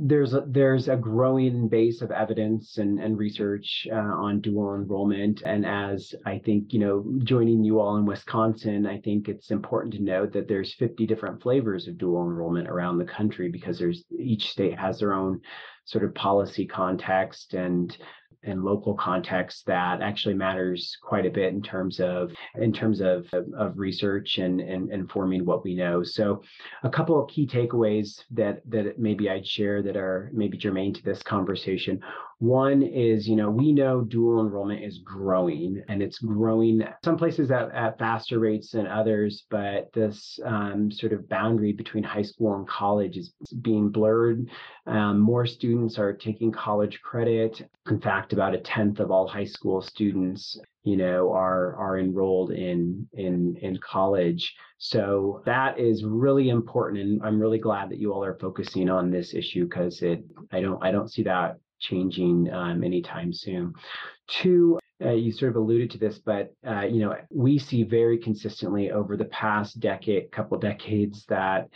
there's 0.00 0.32
a, 0.32 0.44
there's 0.46 0.88
a 0.88 0.96
growing 0.96 1.66
base 1.68 2.02
of 2.02 2.12
evidence 2.12 2.78
and, 2.78 3.00
and 3.00 3.18
research 3.18 3.88
uh, 3.90 3.96
on 3.96 4.40
dual 4.40 4.76
enrollment. 4.76 5.42
And 5.44 5.66
as 5.66 6.14
I 6.24 6.38
think, 6.38 6.72
you 6.72 6.78
know, 6.78 7.04
joining 7.24 7.64
you 7.64 7.80
all 7.80 7.96
in 7.96 8.06
Wisconsin, 8.06 8.86
I 8.86 9.00
think 9.00 9.28
it's 9.28 9.50
important 9.50 9.94
to 9.94 10.02
note 10.02 10.32
that 10.34 10.46
there's 10.46 10.74
50 10.74 11.04
different 11.06 11.42
flavors 11.42 11.88
of 11.88 11.98
dual 11.98 12.22
enrollment 12.22 12.68
around 12.68 12.98
the 12.98 13.04
country 13.04 13.50
because 13.50 13.76
there's 13.78 14.04
each 14.16 14.50
state 14.50 14.78
has 14.78 15.00
their 15.00 15.14
own 15.14 15.40
sort 15.84 16.04
of 16.04 16.14
policy 16.14 16.64
context 16.66 17.54
and 17.54 17.96
and 18.42 18.64
local 18.64 18.94
context 18.94 19.66
that 19.66 20.00
actually 20.00 20.34
matters 20.34 20.96
quite 21.02 21.26
a 21.26 21.30
bit 21.30 21.52
in 21.52 21.62
terms 21.62 22.00
of 22.00 22.30
in 22.60 22.72
terms 22.72 23.00
of 23.00 23.26
of 23.56 23.78
research 23.78 24.38
and 24.38 24.60
and 24.60 24.92
informing 24.92 25.44
what 25.44 25.64
we 25.64 25.74
know. 25.74 26.02
So, 26.02 26.42
a 26.82 26.90
couple 26.90 27.20
of 27.22 27.28
key 27.28 27.46
takeaways 27.46 28.22
that 28.32 28.62
that 28.70 28.98
maybe 28.98 29.28
I'd 29.28 29.46
share 29.46 29.82
that 29.82 29.96
are 29.96 30.30
maybe 30.32 30.56
germane 30.56 30.94
to 30.94 31.02
this 31.02 31.22
conversation. 31.22 32.02
One 32.40 32.82
is, 32.82 33.28
you 33.28 33.34
know, 33.34 33.50
we 33.50 33.72
know 33.72 34.02
dual 34.02 34.40
enrollment 34.40 34.84
is 34.84 34.98
growing 34.98 35.82
and 35.88 36.00
it's 36.00 36.20
growing 36.20 36.84
some 37.04 37.16
places 37.16 37.50
at, 37.50 37.72
at 37.72 37.98
faster 37.98 38.38
rates 38.38 38.70
than 38.70 38.86
others, 38.86 39.44
but 39.50 39.92
this 39.92 40.38
um, 40.44 40.88
sort 40.92 41.12
of 41.12 41.28
boundary 41.28 41.72
between 41.72 42.04
high 42.04 42.22
school 42.22 42.54
and 42.54 42.68
college 42.68 43.16
is 43.16 43.32
being 43.60 43.88
blurred. 43.88 44.48
Um, 44.86 45.18
more 45.18 45.46
students 45.46 45.98
are 45.98 46.12
taking 46.12 46.52
college 46.52 47.00
credit. 47.02 47.68
In 47.90 48.00
fact, 48.00 48.27
about 48.32 48.54
a 48.54 48.58
tenth 48.58 49.00
of 49.00 49.10
all 49.10 49.26
high 49.26 49.44
school 49.44 49.80
students 49.80 50.58
you 50.82 50.96
know 50.96 51.32
are 51.32 51.76
are 51.76 51.98
enrolled 51.98 52.50
in 52.50 53.06
in 53.14 53.56
in 53.62 53.78
college 53.78 54.54
so 54.78 55.42
that 55.44 55.78
is 55.78 56.04
really 56.04 56.48
important 56.48 57.00
and 57.00 57.22
i'm 57.22 57.40
really 57.40 57.58
glad 57.58 57.90
that 57.90 57.98
you 57.98 58.12
all 58.12 58.24
are 58.24 58.38
focusing 58.38 58.88
on 58.88 59.10
this 59.10 59.34
issue 59.34 59.64
because 59.64 60.02
it 60.02 60.24
i 60.52 60.60
don't 60.60 60.82
i 60.82 60.90
don't 60.90 61.10
see 61.10 61.22
that 61.22 61.58
changing 61.78 62.52
um, 62.52 62.82
anytime 62.82 63.32
soon. 63.32 63.74
Two, 64.26 64.78
uh, 65.04 65.12
you 65.12 65.32
sort 65.32 65.50
of 65.50 65.56
alluded 65.56 65.90
to 65.92 65.98
this, 65.98 66.18
but 66.18 66.52
uh, 66.66 66.82
you 66.82 67.00
know 67.00 67.16
we 67.30 67.58
see 67.58 67.84
very 67.84 68.18
consistently 68.18 68.90
over 68.90 69.16
the 69.16 69.26
past 69.26 69.80
decade, 69.80 70.30
couple 70.32 70.58
decades, 70.58 71.24
that 71.26 71.68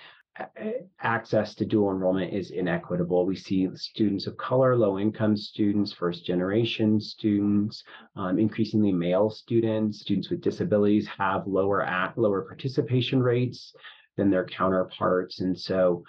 access 1.00 1.54
to 1.54 1.66
dual 1.66 1.90
enrollment 1.90 2.32
is 2.32 2.50
inequitable. 2.50 3.26
We 3.26 3.36
see 3.36 3.68
students 3.74 4.26
of 4.26 4.36
color, 4.36 4.76
low 4.76 4.98
income 4.98 5.36
students, 5.36 5.92
first 5.92 6.24
generation 6.24 7.00
students, 7.00 7.84
um, 8.16 8.38
increasingly 8.38 8.92
male 8.92 9.30
students, 9.30 10.00
students 10.00 10.30
with 10.30 10.40
disabilities 10.40 11.06
have 11.18 11.46
lower 11.46 11.82
at, 11.82 12.16
lower 12.16 12.42
participation 12.42 13.22
rates 13.22 13.74
than 14.16 14.30
their 14.30 14.46
counterparts. 14.46 15.40
And 15.40 15.58
so 15.58 16.04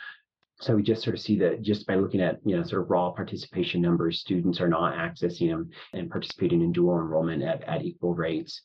so 0.62 0.76
we 0.76 0.84
just 0.84 1.04
sort 1.04 1.16
of 1.16 1.22
see 1.22 1.38
that 1.40 1.62
just 1.62 1.86
by 1.88 1.96
looking 1.96 2.22
at 2.22 2.40
you 2.46 2.56
know 2.56 2.64
sort 2.64 2.84
of 2.84 2.90
raw 2.90 3.12
participation 3.12 3.82
numbers, 3.82 4.20
students 4.20 4.62
are 4.62 4.70
not 4.70 4.94
accessing 4.94 5.50
them 5.50 5.70
and 5.94 6.10
participating 6.10 6.62
in 6.62 6.72
dual 6.72 7.00
enrollment 7.00 7.44
at, 7.44 7.64
at 7.64 7.84
equal 7.84 8.16
rates. 8.16 8.62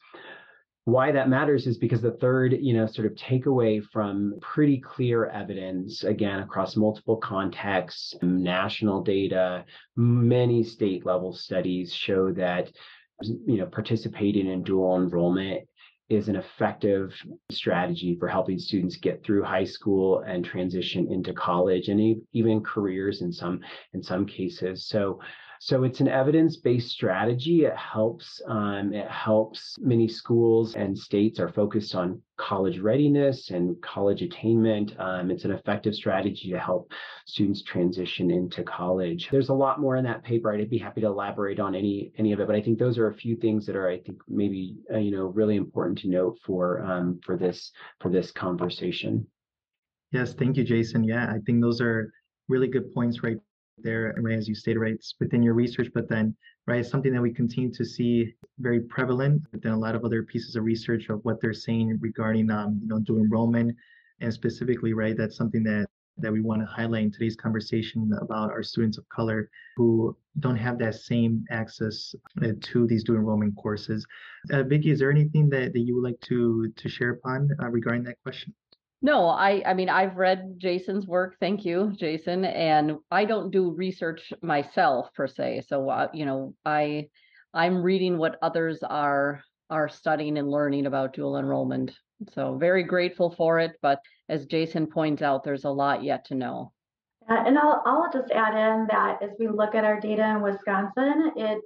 Why 0.88 1.12
that 1.12 1.28
matters 1.28 1.66
is 1.66 1.76
because 1.76 2.00
the 2.00 2.12
third, 2.12 2.56
you 2.62 2.72
know, 2.72 2.86
sort 2.86 3.06
of 3.06 3.12
takeaway 3.14 3.84
from 3.92 4.38
pretty 4.40 4.80
clear 4.80 5.26
evidence, 5.26 6.02
again, 6.02 6.38
across 6.38 6.76
multiple 6.76 7.18
contexts, 7.18 8.14
national 8.22 9.02
data, 9.02 9.66
many 9.96 10.62
state 10.62 11.04
level 11.04 11.34
studies 11.34 11.92
show 11.92 12.32
that, 12.32 12.72
you 13.20 13.58
know, 13.58 13.66
participating 13.66 14.46
in 14.50 14.62
dual 14.62 14.96
enrollment 14.96 15.68
is 16.08 16.28
an 16.28 16.36
effective 16.36 17.14
strategy 17.50 18.16
for 18.18 18.26
helping 18.26 18.58
students 18.58 18.96
get 18.96 19.22
through 19.22 19.42
high 19.42 19.64
school 19.64 20.20
and 20.20 20.42
transition 20.42 21.12
into 21.12 21.34
college 21.34 21.88
and 21.88 22.22
even 22.32 22.62
careers 22.62 23.20
in 23.20 23.30
some 23.30 23.60
in 23.92 24.02
some 24.02 24.24
cases. 24.24 24.86
So 24.86 25.20
so 25.60 25.84
it's 25.84 26.00
an 26.00 26.08
evidence-based 26.08 26.88
strategy. 26.88 27.64
It 27.64 27.76
helps. 27.76 28.40
Um, 28.46 28.92
it 28.92 29.08
helps 29.08 29.76
many 29.80 30.08
schools 30.08 30.74
and 30.74 30.96
states 30.96 31.40
are 31.40 31.48
focused 31.48 31.94
on 31.94 32.22
college 32.36 32.78
readiness 32.78 33.50
and 33.50 33.80
college 33.82 34.22
attainment. 34.22 34.94
Um, 34.98 35.30
it's 35.30 35.44
an 35.44 35.50
effective 35.50 35.94
strategy 35.94 36.50
to 36.50 36.58
help 36.58 36.92
students 37.26 37.62
transition 37.62 38.30
into 38.30 38.62
college. 38.62 39.28
There's 39.30 39.48
a 39.48 39.54
lot 39.54 39.80
more 39.80 39.96
in 39.96 40.04
that 40.04 40.22
paper. 40.22 40.52
I'd 40.52 40.70
be 40.70 40.78
happy 40.78 41.00
to 41.00 41.08
elaborate 41.08 41.58
on 41.58 41.74
any 41.74 42.12
any 42.18 42.32
of 42.32 42.40
it, 42.40 42.46
but 42.46 42.56
I 42.56 42.62
think 42.62 42.78
those 42.78 42.98
are 42.98 43.08
a 43.08 43.14
few 43.14 43.36
things 43.36 43.66
that 43.66 43.76
are, 43.76 43.88
I 43.88 43.98
think, 43.98 44.20
maybe 44.28 44.76
uh, 44.92 44.98
you 44.98 45.10
know 45.10 45.26
really 45.26 45.56
important 45.56 45.98
to 45.98 46.08
note 46.08 46.38
for 46.44 46.82
um, 46.84 47.20
for 47.24 47.36
this 47.36 47.72
for 48.00 48.10
this 48.10 48.30
conversation. 48.30 49.26
Yes, 50.12 50.32
thank 50.34 50.56
you, 50.56 50.64
Jason. 50.64 51.04
Yeah, 51.04 51.26
I 51.26 51.38
think 51.44 51.60
those 51.60 51.80
are 51.80 52.12
really 52.48 52.68
good 52.68 52.94
points 52.94 53.22
right 53.22 53.36
there, 53.82 54.14
right, 54.18 54.38
as 54.38 54.48
you 54.48 54.54
stated, 54.54 54.80
right, 54.80 54.94
it's 54.94 55.14
within 55.20 55.42
your 55.42 55.54
research, 55.54 55.88
but 55.94 56.08
then, 56.08 56.34
right, 56.66 56.80
it's 56.80 56.90
something 56.90 57.12
that 57.12 57.22
we 57.22 57.32
continue 57.32 57.72
to 57.72 57.84
see 57.84 58.34
very 58.58 58.80
prevalent 58.80 59.42
within 59.52 59.72
a 59.72 59.78
lot 59.78 59.94
of 59.94 60.04
other 60.04 60.22
pieces 60.22 60.56
of 60.56 60.64
research 60.64 61.08
of 61.08 61.20
what 61.24 61.40
they're 61.40 61.52
saying 61.52 61.98
regarding, 62.00 62.50
um, 62.50 62.78
you 62.82 62.88
know, 62.88 62.98
dual 63.00 63.20
enrollment, 63.20 63.74
and 64.20 64.32
specifically, 64.32 64.92
right, 64.92 65.16
that's 65.16 65.36
something 65.36 65.62
that 65.64 65.86
that 66.20 66.32
we 66.32 66.40
want 66.40 66.60
to 66.60 66.66
highlight 66.66 67.04
in 67.04 67.12
today's 67.12 67.36
conversation 67.36 68.10
about 68.20 68.50
our 68.50 68.62
students 68.62 68.98
of 68.98 69.08
color 69.08 69.48
who 69.76 70.16
don't 70.40 70.56
have 70.56 70.78
that 70.78 70.94
same 70.94 71.44
access 71.50 72.14
uh, 72.42 72.48
to 72.60 72.86
these 72.86 73.04
dual 73.04 73.18
enrollment 73.18 73.54
courses. 73.56 74.06
Uh, 74.52 74.64
is 74.68 74.98
there 74.98 75.10
anything 75.10 75.48
that, 75.48 75.72
that 75.72 75.80
you 75.80 75.94
would 75.94 76.04
like 76.04 76.20
to 76.20 76.72
to 76.76 76.88
share 76.88 77.10
upon 77.10 77.48
uh, 77.62 77.68
regarding 77.68 78.02
that 78.04 78.16
question? 78.22 78.52
No, 79.00 79.28
I 79.28 79.62
I 79.64 79.74
mean 79.74 79.88
I've 79.88 80.16
read 80.16 80.54
Jason's 80.58 81.06
work. 81.06 81.36
Thank 81.38 81.64
you, 81.64 81.92
Jason. 81.96 82.44
And 82.44 82.96
I 83.10 83.24
don't 83.24 83.50
do 83.50 83.70
research 83.70 84.32
myself 84.42 85.12
per 85.14 85.26
se. 85.26 85.62
So 85.68 85.88
uh, 85.88 86.08
you 86.12 86.26
know, 86.26 86.54
I 86.64 87.08
I'm 87.54 87.82
reading 87.82 88.18
what 88.18 88.38
others 88.42 88.80
are 88.82 89.42
are 89.70 89.88
studying 89.88 90.38
and 90.38 90.50
learning 90.50 90.86
about 90.86 91.12
dual 91.12 91.36
enrollment. 91.36 91.92
So 92.32 92.56
very 92.56 92.82
grateful 92.82 93.30
for 93.30 93.60
it, 93.60 93.72
but 93.80 94.00
as 94.28 94.46
Jason 94.46 94.86
points 94.86 95.22
out, 95.22 95.44
there's 95.44 95.64
a 95.64 95.70
lot 95.70 96.02
yet 96.02 96.24
to 96.26 96.34
know. 96.34 96.72
Uh, 97.28 97.42
and 97.46 97.58
I'll 97.58 97.82
I'll 97.86 98.10
just 98.12 98.30
add 98.32 98.54
in 98.54 98.86
that 98.90 99.22
as 99.22 99.30
we 99.38 99.48
look 99.48 99.74
at 99.74 99.84
our 99.84 100.00
data 100.00 100.28
in 100.28 100.42
Wisconsin, 100.42 101.32
it 101.36 101.60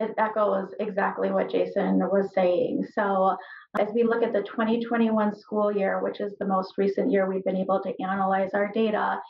it 0.00 0.12
echoes 0.18 0.74
exactly 0.80 1.30
what 1.30 1.50
Jason 1.50 1.98
was 1.98 2.32
saying. 2.34 2.86
So 2.92 3.36
as 3.78 3.88
we 3.94 4.02
look 4.02 4.22
at 4.22 4.32
the 4.32 4.42
2021 4.42 5.34
school 5.36 5.70
year, 5.74 6.02
which 6.02 6.20
is 6.20 6.34
the 6.38 6.46
most 6.46 6.74
recent 6.76 7.12
year 7.12 7.28
we've 7.28 7.44
been 7.44 7.56
able 7.56 7.80
to 7.82 8.02
analyze 8.02 8.50
our 8.54 8.70
data, 8.72 9.20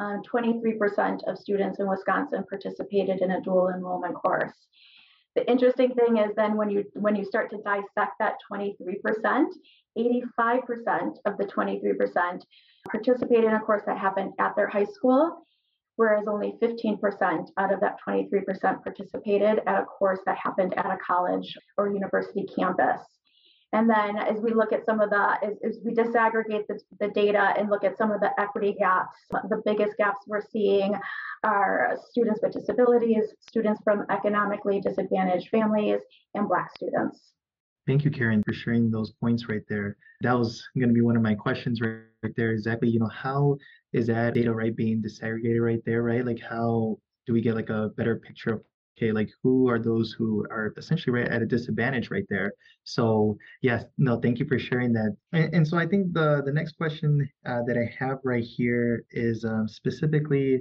23% 0.00 0.98
um, 0.98 1.18
of 1.26 1.38
students 1.38 1.78
in 1.78 1.88
Wisconsin 1.88 2.44
participated 2.48 3.20
in 3.20 3.32
a 3.32 3.40
dual 3.42 3.68
enrollment 3.68 4.14
course. 4.14 4.52
The 5.36 5.48
interesting 5.50 5.94
thing 5.94 6.18
is 6.18 6.30
then 6.36 6.56
when 6.56 6.70
you 6.70 6.84
when 6.94 7.16
you 7.16 7.24
start 7.24 7.50
to 7.50 7.58
dissect 7.58 8.18
that 8.20 8.34
23%, 8.50 9.46
85% 9.98 11.16
of 11.26 11.36
the 11.38 11.44
23% 11.44 12.40
participated 12.88 13.44
in 13.44 13.54
a 13.54 13.60
course 13.60 13.82
that 13.86 13.98
happened 13.98 14.32
at 14.38 14.54
their 14.54 14.68
high 14.68 14.84
school, 14.84 15.44
whereas 15.96 16.26
only 16.28 16.54
15% 16.62 16.98
out 17.56 17.72
of 17.72 17.80
that 17.80 17.96
23% 18.06 18.82
participated 18.82 19.60
at 19.66 19.82
a 19.82 19.84
course 19.84 20.20
that 20.26 20.36
happened 20.36 20.74
at 20.76 20.86
a 20.86 20.98
college 21.06 21.56
or 21.78 21.92
university 21.92 22.46
campus. 22.56 23.00
And 23.72 23.90
then 23.90 24.18
as 24.18 24.40
we 24.40 24.54
look 24.54 24.72
at 24.72 24.86
some 24.86 25.00
of 25.00 25.10
the, 25.10 25.38
as, 25.42 25.54
as 25.64 25.80
we 25.84 25.92
disaggregate 25.92 26.68
the, 26.68 26.78
the, 27.00 27.08
data 27.08 27.54
and 27.58 27.68
look 27.68 27.82
at 27.82 27.98
some 27.98 28.12
of 28.12 28.20
the 28.20 28.30
equity 28.40 28.76
gaps, 28.78 29.18
the 29.48 29.60
biggest 29.64 29.96
gaps 29.96 30.20
we're 30.28 30.46
seeing 30.52 30.94
are 31.42 31.98
students 32.08 32.38
with 32.40 32.52
disabilities, 32.52 33.34
students 33.40 33.80
from 33.82 34.04
economically 34.10 34.80
disadvantaged 34.80 35.48
families, 35.48 35.98
and 36.34 36.46
Black 36.46 36.70
students. 36.76 37.32
Thank 37.86 38.04
you, 38.04 38.10
Karen, 38.10 38.42
for 38.46 38.54
sharing 38.54 38.90
those 38.90 39.12
points 39.20 39.48
right 39.48 39.62
there. 39.68 39.96
That 40.22 40.38
was 40.38 40.66
going 40.76 40.88
to 40.88 40.94
be 40.94 41.02
one 41.02 41.16
of 41.16 41.22
my 41.22 41.34
questions 41.34 41.80
right, 41.80 42.34
there. 42.36 42.52
Exactly, 42.52 42.88
you 42.88 42.98
know, 42.98 43.08
how 43.08 43.58
is 43.92 44.06
that 44.06 44.34
data 44.34 44.54
right 44.54 44.74
being 44.74 45.02
disaggregated 45.02 45.62
right 45.62 45.82
there, 45.84 46.02
right? 46.02 46.24
Like, 46.24 46.40
how 46.40 46.98
do 47.26 47.32
we 47.32 47.42
get 47.42 47.54
like 47.54 47.68
a 47.68 47.90
better 47.96 48.16
picture 48.16 48.54
of 48.54 48.62
okay 48.96 49.12
like 49.12 49.28
who 49.42 49.68
are 49.68 49.78
those 49.78 50.14
who 50.16 50.46
are 50.50 50.72
essentially 50.76 51.12
right 51.12 51.28
at 51.28 51.42
a 51.42 51.46
disadvantage 51.46 52.10
right 52.10 52.26
there 52.28 52.52
so 52.84 53.36
yes 53.60 53.84
no 53.98 54.20
thank 54.20 54.38
you 54.38 54.46
for 54.46 54.58
sharing 54.58 54.92
that 54.92 55.16
and, 55.32 55.52
and 55.52 55.66
so 55.66 55.76
i 55.76 55.86
think 55.86 56.12
the 56.12 56.42
the 56.44 56.52
next 56.52 56.76
question 56.76 57.28
uh, 57.46 57.60
that 57.66 57.76
i 57.76 57.92
have 57.98 58.18
right 58.24 58.44
here 58.44 59.04
is 59.10 59.44
um, 59.44 59.66
specifically 59.68 60.60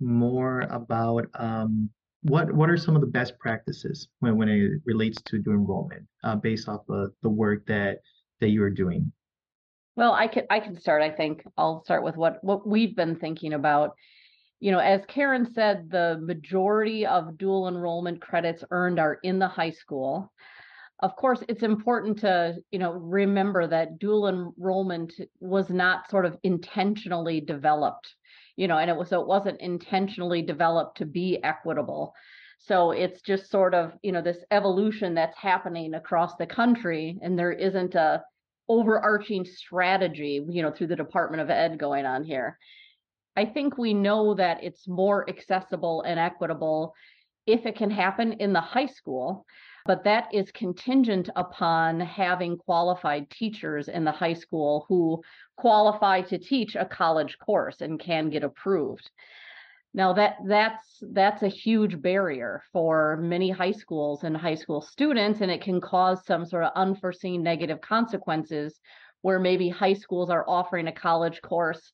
more 0.00 0.60
about 0.70 1.26
um, 1.34 1.90
what 2.28 2.52
what 2.52 2.70
are 2.70 2.76
some 2.76 2.94
of 2.94 3.00
the 3.00 3.06
best 3.06 3.38
practices 3.38 4.08
when, 4.20 4.36
when 4.36 4.48
it 4.48 4.80
relates 4.84 5.20
to 5.22 5.38
dual 5.38 5.54
enrollment 5.56 6.06
uh, 6.24 6.36
based 6.36 6.68
off 6.68 6.82
of 6.88 7.12
the 7.22 7.28
work 7.28 7.66
that 7.66 7.98
that 8.40 8.48
you 8.48 8.62
are 8.62 8.70
doing 8.70 9.10
well 9.96 10.12
i 10.12 10.26
can 10.26 10.44
i 10.50 10.60
can 10.60 10.78
start 10.78 11.02
i 11.02 11.10
think 11.10 11.42
i'll 11.56 11.82
start 11.84 12.02
with 12.02 12.16
what 12.16 12.42
what 12.42 12.66
we've 12.66 12.94
been 12.94 13.16
thinking 13.16 13.52
about 13.54 13.94
you 14.60 14.72
know, 14.72 14.78
as 14.78 15.02
Karen 15.06 15.52
said, 15.54 15.90
the 15.90 16.18
majority 16.20 17.06
of 17.06 17.38
dual 17.38 17.68
enrollment 17.68 18.20
credits 18.20 18.64
earned 18.70 18.98
are 18.98 19.18
in 19.22 19.38
the 19.38 19.46
high 19.46 19.70
school. 19.70 20.32
Of 21.00 21.14
course, 21.14 21.44
it's 21.48 21.62
important 21.62 22.18
to, 22.20 22.56
you 22.72 22.80
know, 22.80 22.92
remember 22.92 23.68
that 23.68 24.00
dual 24.00 24.28
enrollment 24.28 25.14
was 25.38 25.70
not 25.70 26.10
sort 26.10 26.26
of 26.26 26.36
intentionally 26.42 27.40
developed. 27.40 28.16
You 28.58 28.66
know, 28.66 28.76
and 28.76 28.90
it 28.90 28.96
was 28.96 29.08
so 29.08 29.20
it 29.20 29.28
wasn't 29.28 29.60
intentionally 29.60 30.42
developed 30.42 30.98
to 30.98 31.06
be 31.06 31.38
equitable. 31.44 32.12
So 32.58 32.90
it's 32.90 33.22
just 33.22 33.52
sort 33.52 33.72
of, 33.72 33.92
you 34.02 34.10
know, 34.10 34.20
this 34.20 34.44
evolution 34.50 35.14
that's 35.14 35.38
happening 35.38 35.94
across 35.94 36.34
the 36.34 36.46
country, 36.46 37.20
and 37.22 37.38
there 37.38 37.52
isn't 37.52 37.94
a 37.94 38.24
overarching 38.68 39.44
strategy, 39.44 40.44
you 40.50 40.62
know, 40.62 40.72
through 40.72 40.88
the 40.88 40.96
Department 40.96 41.40
of 41.40 41.50
Ed 41.50 41.78
going 41.78 42.04
on 42.04 42.24
here. 42.24 42.58
I 43.36 43.44
think 43.44 43.78
we 43.78 43.94
know 43.94 44.34
that 44.34 44.64
it's 44.64 44.88
more 44.88 45.30
accessible 45.30 46.02
and 46.02 46.18
equitable 46.18 46.94
if 47.46 47.64
it 47.64 47.76
can 47.76 47.92
happen 47.92 48.32
in 48.34 48.52
the 48.52 48.60
high 48.60 48.86
school, 48.86 49.46
but 49.88 50.04
that 50.04 50.28
is 50.34 50.52
contingent 50.52 51.30
upon 51.34 51.98
having 51.98 52.58
qualified 52.58 53.30
teachers 53.30 53.88
in 53.88 54.04
the 54.04 54.12
high 54.12 54.34
school 54.34 54.84
who 54.86 55.22
qualify 55.56 56.20
to 56.20 56.36
teach 56.36 56.76
a 56.76 56.84
college 56.84 57.38
course 57.38 57.80
and 57.80 57.98
can 57.98 58.28
get 58.28 58.44
approved. 58.44 59.10
Now 59.94 60.12
that 60.12 60.36
that's 60.46 61.02
that's 61.12 61.42
a 61.42 61.48
huge 61.48 62.02
barrier 62.02 62.62
for 62.70 63.16
many 63.16 63.48
high 63.48 63.72
schools 63.72 64.24
and 64.24 64.36
high 64.36 64.56
school 64.56 64.82
students 64.82 65.40
and 65.40 65.50
it 65.50 65.62
can 65.62 65.80
cause 65.80 66.22
some 66.26 66.44
sort 66.44 66.64
of 66.64 66.72
unforeseen 66.76 67.42
negative 67.42 67.80
consequences 67.80 68.78
where 69.22 69.40
maybe 69.40 69.70
high 69.70 69.94
schools 69.94 70.28
are 70.28 70.44
offering 70.46 70.88
a 70.88 70.92
college 70.92 71.40
course 71.40 71.92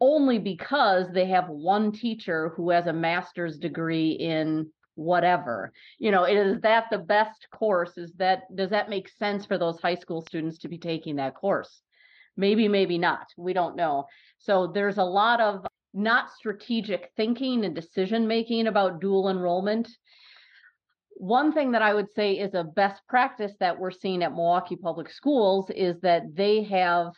only 0.00 0.38
because 0.38 1.06
they 1.12 1.26
have 1.26 1.50
one 1.50 1.92
teacher 1.92 2.54
who 2.56 2.70
has 2.70 2.86
a 2.86 2.92
master's 2.94 3.58
degree 3.58 4.12
in 4.12 4.70
whatever. 4.96 5.72
You 5.98 6.10
know 6.10 6.24
is 6.24 6.60
that 6.62 6.86
the 6.90 6.98
best 6.98 7.48
course? 7.50 7.96
Is 7.96 8.12
that 8.16 8.42
does 8.54 8.70
that 8.70 8.90
make 8.90 9.08
sense 9.08 9.46
for 9.46 9.56
those 9.56 9.80
high 9.80 9.94
school 9.94 10.22
students 10.22 10.58
to 10.58 10.68
be 10.68 10.78
taking 10.78 11.16
that 11.16 11.36
course? 11.36 11.82
Maybe 12.36 12.66
maybe 12.66 12.98
not. 12.98 13.28
We 13.36 13.52
don't 13.52 13.76
know. 13.76 14.06
So 14.38 14.66
there's 14.66 14.98
a 14.98 15.04
lot 15.04 15.40
of 15.40 15.64
not 15.94 16.30
strategic 16.30 17.10
thinking 17.16 17.64
and 17.64 17.74
decision 17.74 18.26
making 18.26 18.66
about 18.66 19.00
dual 19.00 19.30
enrollment. 19.30 19.88
One 21.18 21.52
thing 21.52 21.72
that 21.72 21.80
i 21.80 21.94
would 21.94 22.12
say 22.14 22.32
is 22.32 22.52
a 22.54 22.64
best 22.64 23.00
practice 23.08 23.52
that 23.60 23.78
we're 23.78 23.90
seeing 23.90 24.22
at 24.22 24.32
milwaukee 24.32 24.76
public 24.76 25.10
schools 25.10 25.70
is 25.70 25.98
that 26.00 26.34
they 26.34 26.64
have 26.64 27.12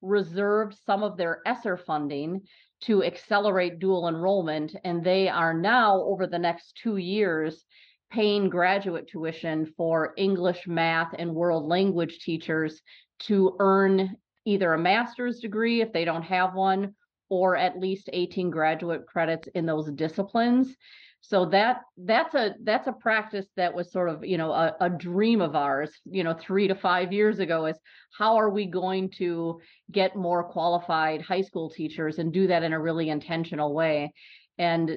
reserved 0.00 0.74
some 0.84 1.02
of 1.02 1.16
their 1.16 1.40
ESSER 1.46 1.76
funding 1.76 2.42
to 2.82 3.04
accelerate 3.04 3.78
dual 3.78 4.08
enrollment, 4.08 4.74
and 4.84 5.04
they 5.04 5.28
are 5.28 5.54
now, 5.54 6.00
over 6.02 6.26
the 6.26 6.38
next 6.38 6.78
two 6.82 6.96
years, 6.96 7.64
paying 8.10 8.48
graduate 8.48 9.08
tuition 9.08 9.72
for 9.76 10.12
English, 10.16 10.66
math, 10.66 11.14
and 11.18 11.34
world 11.34 11.66
language 11.66 12.18
teachers 12.18 12.82
to 13.20 13.56
earn 13.58 14.16
either 14.44 14.74
a 14.74 14.78
master's 14.78 15.38
degree 15.38 15.80
if 15.80 15.92
they 15.92 16.04
don't 16.04 16.22
have 16.22 16.54
one, 16.54 16.94
or 17.28 17.56
at 17.56 17.78
least 17.78 18.10
18 18.12 18.50
graduate 18.50 19.06
credits 19.06 19.48
in 19.54 19.64
those 19.64 19.90
disciplines 19.92 20.76
so 21.24 21.46
that 21.46 21.82
that's 21.96 22.34
a 22.34 22.54
that's 22.64 22.88
a 22.88 22.92
practice 22.92 23.46
that 23.56 23.72
was 23.72 23.92
sort 23.92 24.08
of 24.08 24.24
you 24.24 24.36
know 24.36 24.50
a, 24.50 24.74
a, 24.80 24.90
dream 24.90 25.40
of 25.40 25.54
ours 25.54 25.92
you 26.04 26.24
know 26.24 26.34
three 26.34 26.66
to 26.66 26.74
five 26.74 27.12
years 27.12 27.38
ago 27.38 27.66
is 27.66 27.78
how 28.18 28.36
are 28.36 28.50
we 28.50 28.66
going 28.66 29.08
to 29.08 29.60
get 29.90 30.16
more 30.16 30.42
qualified 30.42 31.22
high 31.22 31.40
school 31.40 31.70
teachers 31.70 32.18
and 32.18 32.32
do 32.32 32.48
that 32.48 32.64
in 32.64 32.72
a 32.72 32.80
really 32.80 33.08
intentional 33.08 33.72
way? 33.72 34.12
And 34.58 34.90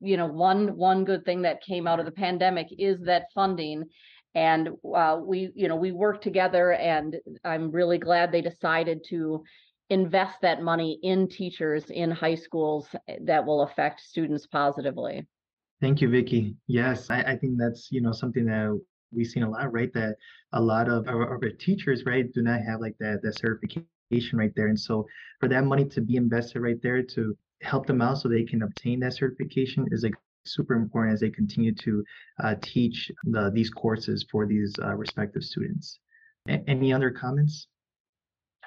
you 0.00 0.18
know 0.18 0.26
one 0.26 0.76
one 0.76 1.04
good 1.04 1.24
thing 1.24 1.42
that 1.42 1.62
came 1.62 1.86
out 1.86 1.98
of 1.98 2.04
the 2.04 2.12
pandemic 2.12 2.68
is 2.78 3.00
that 3.06 3.32
funding. 3.34 3.84
And 4.34 4.70
uh, 4.94 5.20
we 5.24 5.50
you 5.54 5.68
know 5.68 5.76
we 5.76 5.92
worked 5.92 6.22
together 6.22 6.72
and 6.72 7.16
i'm 7.44 7.70
really 7.70 7.98
glad 7.98 8.32
they 8.32 8.40
decided 8.40 9.04
to 9.10 9.42
invest 9.90 10.38
that 10.40 10.62
money 10.62 10.98
in 11.02 11.28
teachers 11.28 11.84
in 11.90 12.10
high 12.10 12.34
schools 12.34 12.88
that 13.24 13.44
will 13.44 13.60
affect 13.60 14.00
students 14.00 14.46
positively 14.46 15.26
Thank 15.82 16.00
you, 16.00 16.08
Vicky. 16.08 16.54
Yes, 16.68 17.10
I, 17.10 17.22
I 17.22 17.36
think 17.36 17.58
that's 17.58 17.90
you 17.90 18.00
know 18.00 18.12
something 18.12 18.46
that 18.46 18.80
we've 19.10 19.26
seen 19.26 19.42
a 19.42 19.50
lot, 19.50 19.72
right? 19.72 19.92
That 19.92 20.14
a 20.52 20.60
lot 20.60 20.88
of 20.88 21.08
our, 21.08 21.28
our 21.28 21.50
teachers, 21.58 22.04
right, 22.06 22.32
do 22.32 22.40
not 22.40 22.60
have 22.62 22.80
like 22.80 22.94
that 23.00 23.20
that 23.24 23.36
certification 23.36 24.38
right 24.38 24.52
there, 24.54 24.68
and 24.68 24.78
so 24.78 25.04
for 25.40 25.48
that 25.48 25.64
money 25.64 25.84
to 25.86 26.00
be 26.00 26.14
invested 26.14 26.60
right 26.60 26.80
there 26.84 27.02
to 27.02 27.36
help 27.62 27.86
them 27.86 28.00
out 28.00 28.18
so 28.18 28.28
they 28.28 28.44
can 28.44 28.62
obtain 28.62 29.00
that 29.00 29.14
certification 29.14 29.88
is 29.90 30.04
like 30.04 30.14
super 30.44 30.74
important 30.74 31.14
as 31.14 31.20
they 31.20 31.30
continue 31.30 31.74
to 31.74 32.04
uh, 32.44 32.54
teach 32.62 33.10
the, 33.24 33.50
these 33.52 33.70
courses 33.70 34.24
for 34.30 34.46
these 34.46 34.72
uh, 34.84 34.94
respective 34.94 35.42
students. 35.42 35.98
A- 36.48 36.62
any 36.68 36.92
other 36.92 37.10
comments? 37.10 37.66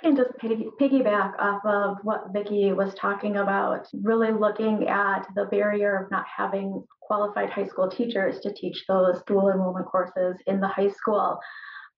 And 0.03 0.17
just 0.17 0.31
piggyback 0.37 1.33
off 1.39 1.65
of 1.65 1.97
what 2.03 2.25
Vicki 2.33 2.73
was 2.73 2.93
talking 2.95 3.37
about, 3.37 3.87
really 3.93 4.31
looking 4.31 4.87
at 4.87 5.25
the 5.35 5.45
barrier 5.45 6.03
of 6.03 6.11
not 6.11 6.25
having 6.27 6.83
qualified 7.01 7.49
high 7.49 7.65
school 7.65 7.89
teachers 7.89 8.39
to 8.41 8.53
teach 8.53 8.83
those 8.87 9.23
dual 9.25 9.49
enrollment 9.49 9.85
courses 9.87 10.35
in 10.47 10.59
the 10.59 10.67
high 10.67 10.89
school. 10.89 11.39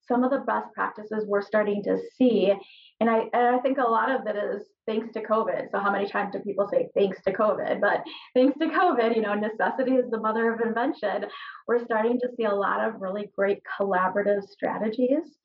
Some 0.08 0.24
of 0.24 0.32
the 0.32 0.40
best 0.40 0.74
practices 0.74 1.26
we're 1.28 1.42
starting 1.42 1.84
to 1.84 1.98
see, 2.16 2.54
and 3.02 3.10
I, 3.10 3.24
and 3.34 3.56
I 3.56 3.60
think 3.60 3.78
a 3.78 3.82
lot 3.82 4.10
of 4.10 4.26
it 4.26 4.38
is 4.38 4.64
thanks 4.86 5.12
to 5.14 5.22
COVID. 5.22 5.70
So 5.72 5.80
how 5.80 5.92
many 5.92 6.08
times 6.08 6.32
do 6.32 6.40
people 6.40 6.70
say 6.72 6.88
thanks 6.96 7.22
to 7.24 7.34
COVID? 7.34 7.82
But 7.82 8.04
thanks 8.34 8.58
to 8.60 8.68
COVID, 8.68 9.16
you 9.16 9.22
know, 9.22 9.34
necessity 9.34 9.96
is 9.96 10.10
the 10.10 10.22
mother 10.22 10.54
of 10.54 10.62
invention. 10.62 11.26
We're 11.68 11.84
starting 11.84 12.20
to 12.22 12.30
see 12.38 12.46
a 12.46 12.56
lot 12.56 12.88
of 12.88 13.02
really 13.02 13.30
great 13.36 13.62
collaborative 13.80 14.48
strategies 14.48 15.38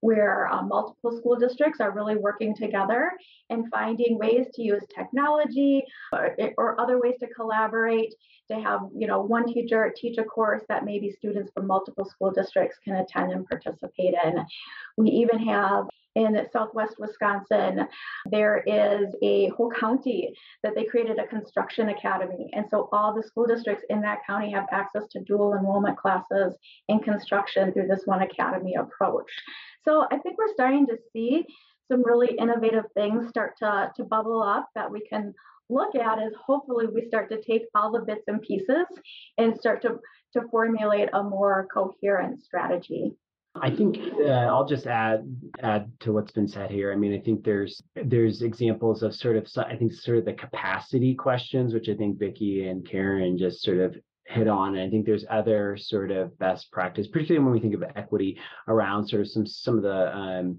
where 0.00 0.48
um, 0.48 0.68
multiple 0.68 1.16
school 1.16 1.36
districts 1.36 1.80
are 1.80 1.90
really 1.90 2.16
working 2.16 2.54
together 2.54 3.12
and 3.50 3.70
finding 3.70 4.18
ways 4.18 4.46
to 4.54 4.62
use 4.62 4.82
technology 4.94 5.84
or, 6.12 6.36
or, 6.56 6.80
other 6.80 7.00
ways 7.00 7.16
to 7.20 7.26
collaborate 7.28 8.14
to 8.50 8.60
have 8.60 8.80
you 8.96 9.06
know 9.06 9.20
one 9.20 9.46
teacher 9.52 9.92
teach 9.96 10.18
a 10.18 10.24
course 10.24 10.62
that 10.68 10.84
maybe 10.84 11.10
students 11.10 11.50
from 11.54 11.66
multiple 11.66 12.04
school 12.04 12.30
districts 12.30 12.78
can 12.84 12.96
attend 12.96 13.32
and 13.32 13.46
participate 13.46 14.14
in 14.24 14.44
we 14.96 15.10
even 15.10 15.38
have 15.38 15.86
in 16.16 16.36
southwest 16.52 16.96
Wisconsin, 16.98 17.86
there 18.30 18.64
is 18.66 19.14
a 19.22 19.48
whole 19.50 19.70
county 19.70 20.34
that 20.62 20.74
they 20.74 20.84
created 20.84 21.18
a 21.18 21.26
construction 21.26 21.88
academy. 21.90 22.50
And 22.52 22.66
so 22.68 22.88
all 22.92 23.14
the 23.14 23.22
school 23.22 23.46
districts 23.46 23.84
in 23.90 24.00
that 24.02 24.26
county 24.26 24.50
have 24.52 24.66
access 24.72 25.06
to 25.12 25.20
dual 25.20 25.54
enrollment 25.54 25.96
classes 25.96 26.56
in 26.88 26.98
construction 26.98 27.72
through 27.72 27.86
this 27.86 28.02
one 28.06 28.22
academy 28.22 28.74
approach. 28.74 29.30
So 29.84 30.06
I 30.10 30.18
think 30.18 30.36
we're 30.36 30.52
starting 30.52 30.86
to 30.88 30.98
see 31.12 31.44
some 31.90 32.04
really 32.04 32.36
innovative 32.36 32.84
things 32.94 33.28
start 33.28 33.56
to, 33.58 33.92
to 33.96 34.04
bubble 34.04 34.42
up 34.42 34.68
that 34.74 34.90
we 34.90 35.00
can 35.00 35.34
look 35.70 35.94
at 35.94 36.18
is 36.18 36.34
hopefully 36.46 36.86
we 36.92 37.06
start 37.06 37.30
to 37.30 37.40
take 37.42 37.62
all 37.74 37.92
the 37.92 38.00
bits 38.00 38.24
and 38.26 38.42
pieces 38.42 38.86
and 39.38 39.58
start 39.58 39.82
to, 39.82 39.98
to 40.34 40.48
formulate 40.50 41.08
a 41.12 41.22
more 41.22 41.68
coherent 41.72 42.42
strategy. 42.42 43.12
I 43.56 43.74
think 43.74 43.98
uh, 44.20 44.28
I'll 44.28 44.66
just 44.66 44.86
add 44.86 45.24
add 45.60 45.90
to 46.00 46.12
what's 46.12 46.30
been 46.30 46.46
said 46.46 46.70
here. 46.70 46.92
I 46.92 46.96
mean, 46.96 47.12
I 47.12 47.18
think 47.18 47.42
there's 47.42 47.82
there's 47.96 48.42
examples 48.42 49.02
of 49.02 49.12
sort 49.14 49.36
of 49.36 49.48
I 49.56 49.74
think 49.74 49.92
sort 49.92 50.18
of 50.18 50.24
the 50.24 50.34
capacity 50.34 51.14
questions, 51.14 51.74
which 51.74 51.88
I 51.88 51.94
think 51.94 52.18
Vicki 52.18 52.68
and 52.68 52.88
Karen 52.88 53.36
just 53.36 53.62
sort 53.62 53.78
of 53.78 53.96
hit 54.26 54.46
on. 54.46 54.76
And 54.76 54.86
I 54.86 54.88
think 54.88 55.04
there's 55.04 55.24
other 55.28 55.76
sort 55.76 56.12
of 56.12 56.38
best 56.38 56.70
practice, 56.70 57.08
particularly 57.08 57.44
when 57.44 57.52
we 57.52 57.60
think 57.60 57.74
of 57.74 57.82
equity 57.96 58.38
around 58.68 59.08
sort 59.08 59.22
of 59.22 59.28
some 59.28 59.46
some 59.46 59.76
of 59.76 59.82
the 59.82 60.16
um, 60.16 60.58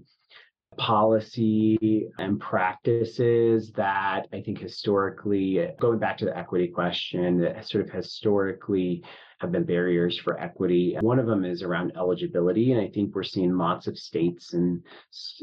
policy 0.76 2.08
and 2.18 2.40
practices 2.40 3.72
that 3.72 4.26
I 4.32 4.40
think 4.40 4.58
historically, 4.58 5.68
going 5.80 5.98
back 5.98 6.18
to 6.18 6.24
the 6.24 6.36
equity 6.36 6.68
question, 6.68 7.40
that 7.40 7.68
sort 7.68 7.84
of 7.84 7.90
historically 7.90 9.02
have 9.38 9.52
been 9.52 9.64
barriers 9.64 10.16
for 10.18 10.38
equity. 10.40 10.96
One 11.00 11.18
of 11.18 11.26
them 11.26 11.44
is 11.44 11.62
around 11.62 11.92
eligibility, 11.96 12.72
and 12.72 12.80
I 12.80 12.88
think 12.88 13.14
we're 13.14 13.24
seeing 13.24 13.56
lots 13.56 13.86
of 13.86 13.98
states 13.98 14.54
and 14.54 14.82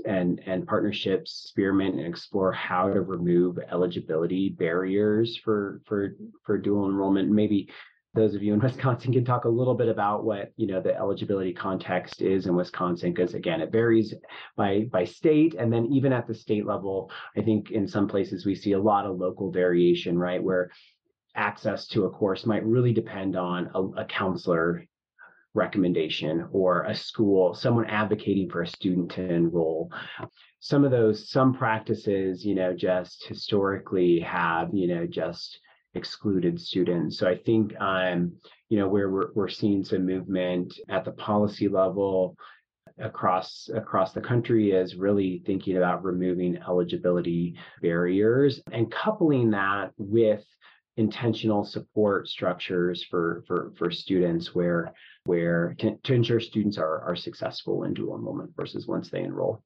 and 0.06 0.42
and 0.46 0.66
partnerships 0.66 1.44
experiment 1.46 1.96
and 1.96 2.08
explore 2.08 2.52
how 2.54 2.92
to 2.92 3.02
remove 3.02 3.60
eligibility 3.72 4.50
barriers 4.50 5.38
for 5.38 5.82
for 5.86 6.16
for 6.46 6.58
dual 6.58 6.90
enrollment. 6.90 7.30
Maybe 7.30 7.70
those 8.14 8.36
of 8.36 8.44
you 8.44 8.54
in 8.54 8.60
Wisconsin 8.64 9.14
can 9.14 9.26
talk 9.26 9.46
a 9.46 9.50
little 9.50 9.76
bit 9.76 9.90
about 9.90 10.24
what 10.24 10.52
you 10.56 10.68
know 10.68 10.82
the 10.82 10.96
eligibility 10.96 11.54
context 11.54 12.22
is 12.22 12.46
in 12.46 12.56
Wisconsin 12.56 13.14
because 13.14 13.34
again 13.34 13.62
it 13.62 13.72
varies 13.72 14.14
by 14.56 14.86
by 14.92 15.06
state. 15.06 15.56
And 15.56 15.72
then 15.72 15.86
even 15.88 16.14
at 16.14 16.28
the 16.28 16.34
state 16.34 16.66
level 16.66 17.12
I 17.36 17.42
think 17.42 17.72
in 17.72 17.88
some 17.88 18.08
places 18.08 18.46
we 18.46 18.56
see 18.56 18.74
a 18.74 18.82
lot 18.82 19.06
of 19.06 19.18
local 19.18 19.52
variation 19.52 20.18
right 20.18 20.42
where 20.42 20.72
access 21.36 21.88
to 21.88 22.06
a 22.06 22.10
course 22.10 22.46
might 22.46 22.66
really 22.66 22.92
depend 22.92 23.36
on 23.36 23.70
a, 23.76 24.02
a 24.02 24.06
counselor 24.06 24.86
recommendation 25.56 26.48
or 26.52 26.84
a 26.84 26.96
school 26.96 27.54
someone 27.54 27.86
advocating 27.86 28.50
for 28.50 28.62
a 28.62 28.68
student 28.68 29.12
to 29.12 29.24
enroll. 29.34 29.92
Some 30.60 30.84
of 30.84 30.92
those 30.92 31.30
some 31.30 31.54
practices 31.54 32.44
you 32.44 32.56
know 32.56 32.74
just 32.74 33.26
historically 33.28 34.20
have 34.20 34.70
you 34.74 34.88
know 34.88 35.06
just 35.06 35.60
excluded 35.96 36.60
students. 36.60 37.18
So 37.18 37.28
I 37.28 37.38
think 37.38 37.74
um, 37.80 38.34
you 38.70 38.78
know 38.78 38.88
where 38.88 39.10
we're 39.10 39.32
we're 39.34 39.50
seeing 39.50 39.84
some 39.84 40.06
movement 40.06 40.80
at 40.90 41.06
the 41.06 41.12
policy 41.12 41.68
level 41.68 42.36
across 43.00 43.70
across 43.74 44.14
the 44.14 44.22
country 44.22 44.72
is 44.72 44.96
really 44.96 45.42
thinking 45.46 45.78
about 45.78 46.04
removing 46.04 46.58
eligibility 46.58 47.56
barriers 47.82 48.62
and 48.72 48.92
coupling 48.92 49.52
that 49.52 49.92
with 49.98 50.44
intentional 50.98 51.64
support 51.64 52.28
structures 52.28 53.04
for 53.04 53.44
for 53.48 53.72
for 53.78 53.90
students 53.90 54.54
where 54.54 54.94
where 55.26 55.76
to, 55.80 55.98
to 56.04 56.14
ensure 56.14 56.40
students 56.40 56.78
are 56.78 57.02
are 57.02 57.16
successful 57.16 57.84
in 57.84 57.94
dual 57.94 58.18
enrollment 58.18 58.52
versus 58.56 58.86
once 58.86 59.10
they 59.10 59.24
enroll 59.24 59.64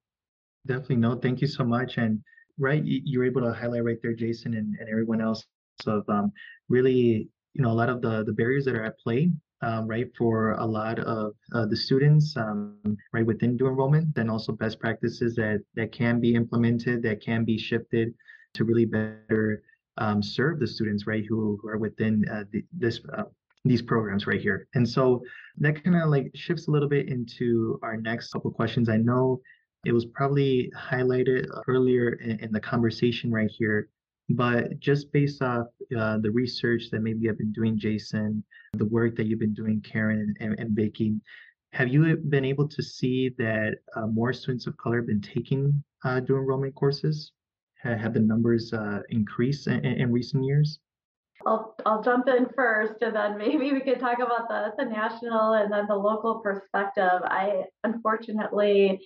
definitely 0.66 0.96
no 0.96 1.16
thank 1.16 1.40
you 1.40 1.48
so 1.48 1.64
much 1.64 1.98
and 1.98 2.22
right 2.58 2.82
you're 2.84 3.24
able 3.24 3.40
to 3.40 3.52
highlight 3.52 3.84
right 3.84 3.98
there 4.00 4.14
jason 4.14 4.54
and, 4.54 4.76
and 4.78 4.88
everyone 4.88 5.20
else 5.20 5.44
of 5.86 6.08
um, 6.08 6.32
really 6.68 7.28
you 7.54 7.62
know 7.62 7.70
a 7.70 7.78
lot 7.80 7.88
of 7.88 8.00
the 8.02 8.24
the 8.24 8.32
barriers 8.32 8.64
that 8.64 8.74
are 8.74 8.84
at 8.84 8.98
play 8.98 9.30
um, 9.62 9.86
right 9.86 10.10
for 10.16 10.52
a 10.52 10.64
lot 10.64 10.98
of 10.98 11.32
uh, 11.54 11.66
the 11.66 11.76
students 11.76 12.36
um, 12.36 12.76
right 13.12 13.26
within 13.26 13.56
dual 13.56 13.70
enrollment 13.70 14.14
then 14.14 14.28
also 14.28 14.52
best 14.52 14.78
practices 14.80 15.34
that 15.34 15.62
that 15.74 15.92
can 15.92 16.20
be 16.20 16.34
implemented 16.34 17.02
that 17.02 17.22
can 17.22 17.44
be 17.44 17.58
shifted 17.58 18.14
to 18.54 18.64
really 18.64 18.84
better 18.84 19.62
um, 19.98 20.22
serve 20.22 20.58
the 20.58 20.66
students, 20.66 21.06
right, 21.06 21.24
who, 21.28 21.58
who 21.60 21.68
are 21.68 21.78
within 21.78 22.24
uh, 22.30 22.44
the, 22.50 22.64
this 22.72 23.00
uh, 23.16 23.24
these 23.66 23.80
programs 23.80 24.26
right 24.26 24.40
here. 24.40 24.68
And 24.74 24.86
so 24.86 25.22
that 25.58 25.82
kind 25.82 25.96
of 25.96 26.10
like 26.10 26.30
shifts 26.34 26.68
a 26.68 26.70
little 26.70 26.88
bit 26.88 27.08
into 27.08 27.78
our 27.82 27.96
next 27.96 28.30
couple 28.30 28.50
questions. 28.50 28.90
I 28.90 28.98
know 28.98 29.40
it 29.86 29.92
was 29.92 30.04
probably 30.04 30.70
highlighted 30.76 31.46
earlier 31.66 32.14
in, 32.14 32.38
in 32.40 32.52
the 32.52 32.60
conversation 32.60 33.32
right 33.32 33.50
here, 33.50 33.88
but 34.30 34.78
just 34.80 35.12
based 35.12 35.42
off 35.42 35.66
uh, 35.96 36.18
the 36.18 36.30
research 36.30 36.84
that 36.90 37.00
maybe 37.00 37.28
I've 37.28 37.38
been 37.38 37.52
doing, 37.52 37.78
Jason, 37.78 38.42
the 38.72 38.86
work 38.86 39.16
that 39.16 39.26
you've 39.26 39.38
been 39.38 39.54
doing, 39.54 39.80
Karen 39.82 40.34
and, 40.40 40.58
and 40.58 41.20
have 41.72 41.88
you 41.88 42.16
been 42.16 42.44
able 42.44 42.68
to 42.68 42.82
see 42.82 43.30
that 43.36 43.78
uh, 43.96 44.06
more 44.06 44.32
students 44.32 44.68
of 44.68 44.76
color 44.76 44.98
have 44.98 45.08
been 45.08 45.20
taking 45.20 45.82
uh, 46.04 46.20
dual 46.20 46.38
enrollment 46.38 46.74
courses? 46.74 47.32
have 47.82 48.14
the 48.14 48.20
numbers 48.20 48.72
uh, 48.72 49.00
increased 49.10 49.66
in, 49.66 49.84
in, 49.84 50.10
recent 50.10 50.42
years? 50.42 50.78
I'll, 51.46 51.74
I'll 51.84 52.02
jump 52.02 52.28
in 52.28 52.46
first 52.56 53.02
and 53.02 53.14
then 53.14 53.36
maybe 53.36 53.72
we 53.72 53.80
could 53.80 54.00
talk 54.00 54.20
about 54.20 54.48
the, 54.48 54.72
the 54.78 54.88
national 54.88 55.52
and 55.52 55.70
then 55.70 55.86
the 55.86 55.94
local 55.94 56.40
perspective. 56.40 57.20
I 57.24 57.64
unfortunately 57.82 59.00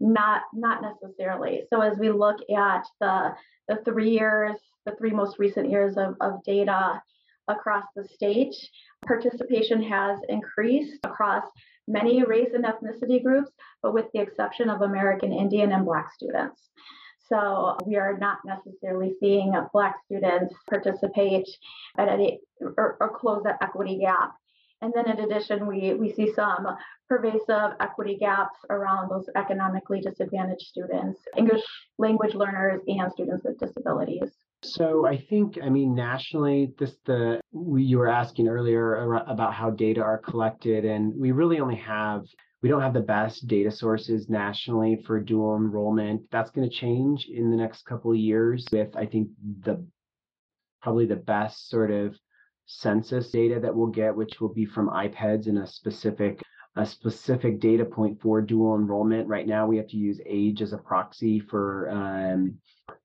not 0.00 0.42
not 0.52 0.82
necessarily. 0.82 1.62
So 1.70 1.80
as 1.80 1.98
we 1.98 2.10
look 2.10 2.38
at 2.56 2.84
the 3.00 3.34
the 3.68 3.76
three 3.84 4.10
years, 4.10 4.56
the 4.86 4.94
three 4.96 5.10
most 5.10 5.38
recent 5.38 5.70
years 5.70 5.96
of, 5.96 6.14
of 6.20 6.42
data 6.44 7.02
across 7.48 7.84
the 7.96 8.04
state, 8.04 8.54
participation 9.06 9.82
has 9.82 10.18
increased 10.28 10.98
across 11.04 11.44
many 11.86 12.22
race 12.22 12.50
and 12.54 12.64
ethnicity 12.64 13.22
groups, 13.22 13.50
but 13.82 13.94
with 13.94 14.06
the 14.12 14.20
exception 14.20 14.68
of 14.68 14.82
American 14.82 15.32
Indian 15.32 15.72
and 15.72 15.84
Black 15.84 16.12
students. 16.12 16.60
So 17.28 17.76
we 17.86 17.96
are 17.96 18.16
not 18.16 18.38
necessarily 18.44 19.14
seeing 19.20 19.52
Black 19.72 19.96
students 20.04 20.54
participate 20.68 21.48
at 21.98 22.08
any 22.08 22.40
or, 22.60 22.96
or 23.00 23.16
close 23.16 23.42
that 23.44 23.58
equity 23.62 23.98
gap. 23.98 24.34
And 24.80 24.92
then 24.94 25.10
in 25.10 25.20
addition, 25.20 25.66
we, 25.66 25.94
we 25.94 26.12
see 26.12 26.32
some 26.32 26.66
pervasive 27.08 27.72
equity 27.80 28.16
gaps 28.16 28.58
around 28.70 29.10
those 29.10 29.28
economically 29.34 30.00
disadvantaged 30.00 30.66
students, 30.66 31.20
English 31.36 31.64
language 31.98 32.34
learners, 32.34 32.80
and 32.86 33.10
students 33.10 33.44
with 33.44 33.58
disabilities. 33.58 34.30
So 34.62 35.06
I 35.06 35.16
think, 35.16 35.58
I 35.62 35.68
mean, 35.68 35.94
nationally, 35.94 36.74
this 36.78 36.96
the 37.06 37.40
you 37.52 37.98
were 37.98 38.08
asking 38.08 38.48
earlier 38.48 39.14
about 39.14 39.54
how 39.54 39.70
data 39.70 40.02
are 40.02 40.18
collected, 40.18 40.84
and 40.84 41.14
we 41.16 41.30
really 41.32 41.60
only 41.60 41.76
have 41.76 42.24
we 42.60 42.68
don't 42.68 42.82
have 42.82 42.94
the 42.94 43.00
best 43.00 43.46
data 43.46 43.70
sources 43.70 44.28
nationally 44.28 45.02
for 45.06 45.20
dual 45.20 45.56
enrollment. 45.56 46.22
That's 46.32 46.50
going 46.50 46.68
to 46.68 46.74
change 46.74 47.26
in 47.26 47.50
the 47.50 47.56
next 47.56 47.84
couple 47.84 48.10
of 48.10 48.16
years 48.16 48.66
with, 48.72 48.96
I 48.96 49.06
think, 49.06 49.28
the 49.60 49.84
probably 50.82 51.06
the 51.06 51.16
best 51.16 51.68
sort 51.68 51.92
of 51.92 52.16
census 52.68 53.30
data 53.30 53.58
that 53.58 53.74
we'll 53.74 53.88
get, 53.88 54.14
which 54.14 54.40
will 54.40 54.52
be 54.52 54.66
from 54.66 54.90
IPEDS 54.90 55.48
in 55.48 55.58
a 55.58 55.66
specific 55.66 56.42
a 56.76 56.86
specific 56.86 57.58
data 57.58 57.84
point 57.84 58.20
for 58.20 58.40
dual 58.40 58.76
enrollment. 58.76 59.26
Right 59.26 59.48
now, 59.48 59.66
we 59.66 59.78
have 59.78 59.88
to 59.88 59.96
use 59.96 60.20
age 60.24 60.62
as 60.62 60.72
a 60.72 60.78
proxy 60.78 61.40
for 61.40 61.90
um, 61.90 62.58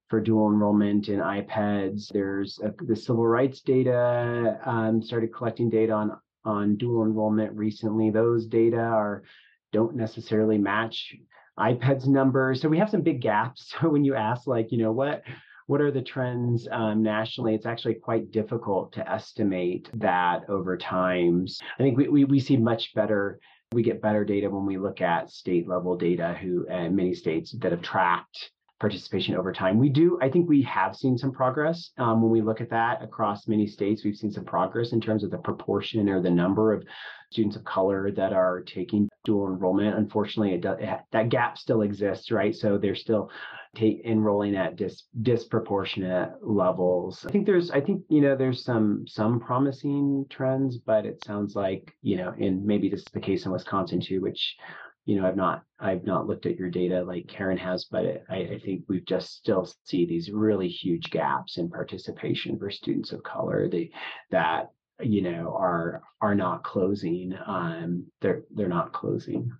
for 0.10 0.20
dual 0.20 0.52
enrollment 0.52 1.08
in 1.08 1.20
IPEDS. 1.20 2.10
There's 2.10 2.60
a, 2.64 2.72
the 2.86 2.96
civil 2.96 3.26
rights 3.26 3.62
data 3.62 4.60
um, 4.66 5.02
started 5.02 5.34
collecting 5.34 5.70
data 5.70 5.94
on 5.94 6.20
on 6.46 6.76
dual 6.76 7.06
enrollment 7.06 7.54
recently. 7.54 8.12
Those 8.12 8.46
data 8.46 8.80
are 8.80 9.24
don't 9.72 9.96
necessarily 9.96 10.58
match 10.58 11.16
IPEDS 11.58 12.06
numbers. 12.06 12.62
So 12.62 12.70
we 12.70 12.78
have 12.80 12.90
some 12.90 13.02
big 13.02 13.22
gaps. 13.22 13.74
So 13.82 13.90
when 13.90 14.04
you 14.04 14.14
ask 14.14 14.46
like, 14.46 14.72
you 14.72 14.78
know, 14.78 14.92
what 14.92 15.24
what 15.68 15.82
are 15.82 15.92
the 15.92 16.02
trends 16.02 16.68
um, 16.72 17.02
nationally? 17.02 17.56
It's 17.56 17.66
actually 17.66 17.96
quite 17.96 18.32
difficult 18.32 18.94
to 18.94 19.10
estimate 19.10 19.90
that 19.96 20.50
over 20.50 20.78
time. 20.78 21.46
I 21.80 21.84
think 21.84 21.98
we, 21.98 22.08
we, 22.08 22.26
we 22.26 22.40
see 22.40 22.58
much 22.58 22.94
better 22.94 23.40
we 23.74 23.84
get 23.84 24.02
better 24.02 24.24
data 24.24 24.50
when 24.50 24.66
we 24.66 24.78
look 24.78 25.02
at 25.02 25.32
state 25.32 25.68
level 25.68 25.98
data 25.98 26.38
who 26.40 26.68
and 26.68 26.96
many 26.96 27.14
states 27.14 27.56
that 27.60 27.72
have 27.72 27.82
tracked 27.82 28.52
participation 28.80 29.36
over 29.36 29.54
time. 29.54 29.80
We 29.80 29.90
do, 29.90 30.20
I 30.22 30.30
think 30.30 30.50
we 30.50 30.62
have 30.64 30.96
seen 30.96 31.18
some 31.18 31.32
progress 31.32 31.92
um, 31.98 32.22
when 32.22 32.32
we 32.32 32.42
look 32.42 32.60
at 32.60 32.70
that 32.72 33.02
across 33.02 33.48
many 33.48 33.66
states. 33.66 34.04
We've 34.04 34.16
seen 34.16 34.32
some 34.32 34.46
progress 34.46 34.92
in 34.92 35.00
terms 35.00 35.24
of 35.24 35.32
the 35.32 35.38
proportion 35.38 36.10
or 36.10 36.22
the 36.22 36.30
number 36.30 36.74
of 36.74 36.84
students 37.32 37.56
of 37.56 37.64
color 37.64 38.12
that 38.12 38.34
are 38.34 38.62
taking 38.62 39.10
dual 39.24 39.48
enrollment. 39.48 39.98
Unfortunately, 39.98 40.54
it 40.54 40.62
does, 40.62 40.78
it, 40.80 41.00
that 41.12 41.30
gap 41.30 41.58
still 41.58 41.82
exists, 41.82 42.32
right? 42.32 42.56
So 42.56 42.78
they're 42.78 42.96
still 42.96 43.30
take, 43.76 44.02
enrolling 44.06 44.56
at 44.56 44.76
dis, 44.76 45.04
disproportionate 45.22 46.32
levels. 46.42 47.26
I 47.28 47.32
think 47.32 47.46
there's, 47.46 47.72
I 47.72 47.82
think 47.82 48.04
you 48.10 48.22
know, 48.22 48.36
there's 48.36 48.64
some 48.64 49.06
some 49.08 49.40
promising 49.40 50.26
trends, 50.30 50.78
but 50.78 51.06
it 51.06 51.24
sounds 51.24 51.56
like 51.56 51.94
you 52.02 52.18
know, 52.18 52.34
and 52.40 52.66
maybe 52.66 52.90
this 52.90 53.02
is 53.02 53.12
the 53.14 53.20
case 53.20 53.46
in 53.46 53.52
Wisconsin 53.52 54.02
too, 54.02 54.22
which 54.22 54.58
you 55.06 55.20
know, 55.20 55.28
I've 55.28 55.36
not 55.36 55.64
I've 55.80 56.06
not 56.06 56.28
looked 56.28 56.46
at 56.46 56.58
your 56.58 56.70
data 56.70 57.04
like 57.04 57.28
Karen 57.28 57.58
has, 57.58 57.86
but 57.86 58.06
it, 58.06 58.24
I, 58.30 58.36
I, 58.36 58.60
think 58.64 58.84
we've 58.88 59.06
just 59.06 59.34
still 59.36 59.70
see 59.84 60.06
these 60.06 60.32
really 60.32 60.70
huge 60.70 61.10
gaps 61.12 61.58
in 61.58 61.70
participation 61.70 62.58
for 62.58 62.72
students 62.72 63.12
of 63.12 63.22
color. 63.24 63.68
They 63.68 63.92
that 64.32 64.72
you 65.06 65.22
know 65.22 65.56
are 65.58 66.02
are 66.22 66.36
not 66.36 66.64
closing. 66.64 67.34
Um, 67.46 68.06
they're 68.22 68.44
they're 68.54 68.68
not 68.68 68.94
closing. 68.94 69.52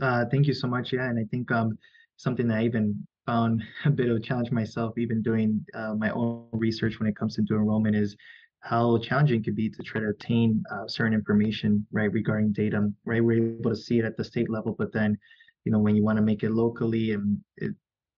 Uh, 0.00 0.24
thank 0.30 0.46
you 0.46 0.54
so 0.54 0.68
much. 0.68 0.92
Yeah, 0.92 1.08
and 1.08 1.18
I 1.18 1.24
think 1.30 1.50
um 1.50 1.78
something 2.16 2.48
that 2.48 2.58
I 2.58 2.64
even 2.64 3.06
found 3.26 3.62
a 3.84 3.90
bit 3.90 4.08
of 4.08 4.16
a 4.16 4.20
challenge 4.20 4.50
myself, 4.50 4.96
even 4.98 5.22
doing 5.22 5.64
uh, 5.74 5.94
my 5.94 6.10
own 6.10 6.46
research 6.52 6.98
when 6.98 7.08
it 7.08 7.16
comes 7.16 7.36
to 7.36 7.42
enrollment, 7.42 7.96
is 7.96 8.16
how 8.60 8.96
challenging 8.98 9.40
it 9.40 9.44
could 9.44 9.56
be 9.56 9.68
to 9.68 9.82
try 9.82 10.00
to 10.00 10.08
obtain 10.08 10.62
uh, 10.72 10.86
certain 10.86 11.14
information, 11.14 11.84
right, 11.90 12.12
regarding 12.12 12.52
data, 12.52 12.88
right? 13.04 13.22
We're 13.22 13.58
able 13.58 13.70
to 13.70 13.76
see 13.76 13.98
it 13.98 14.04
at 14.04 14.16
the 14.16 14.24
state 14.24 14.48
level, 14.48 14.74
but 14.78 14.92
then, 14.92 15.18
you 15.64 15.72
know, 15.72 15.80
when 15.80 15.96
you 15.96 16.04
want 16.04 16.16
to 16.16 16.22
make 16.22 16.44
it 16.44 16.52
locally 16.52 17.12
and 17.12 17.38
it, 17.56 17.74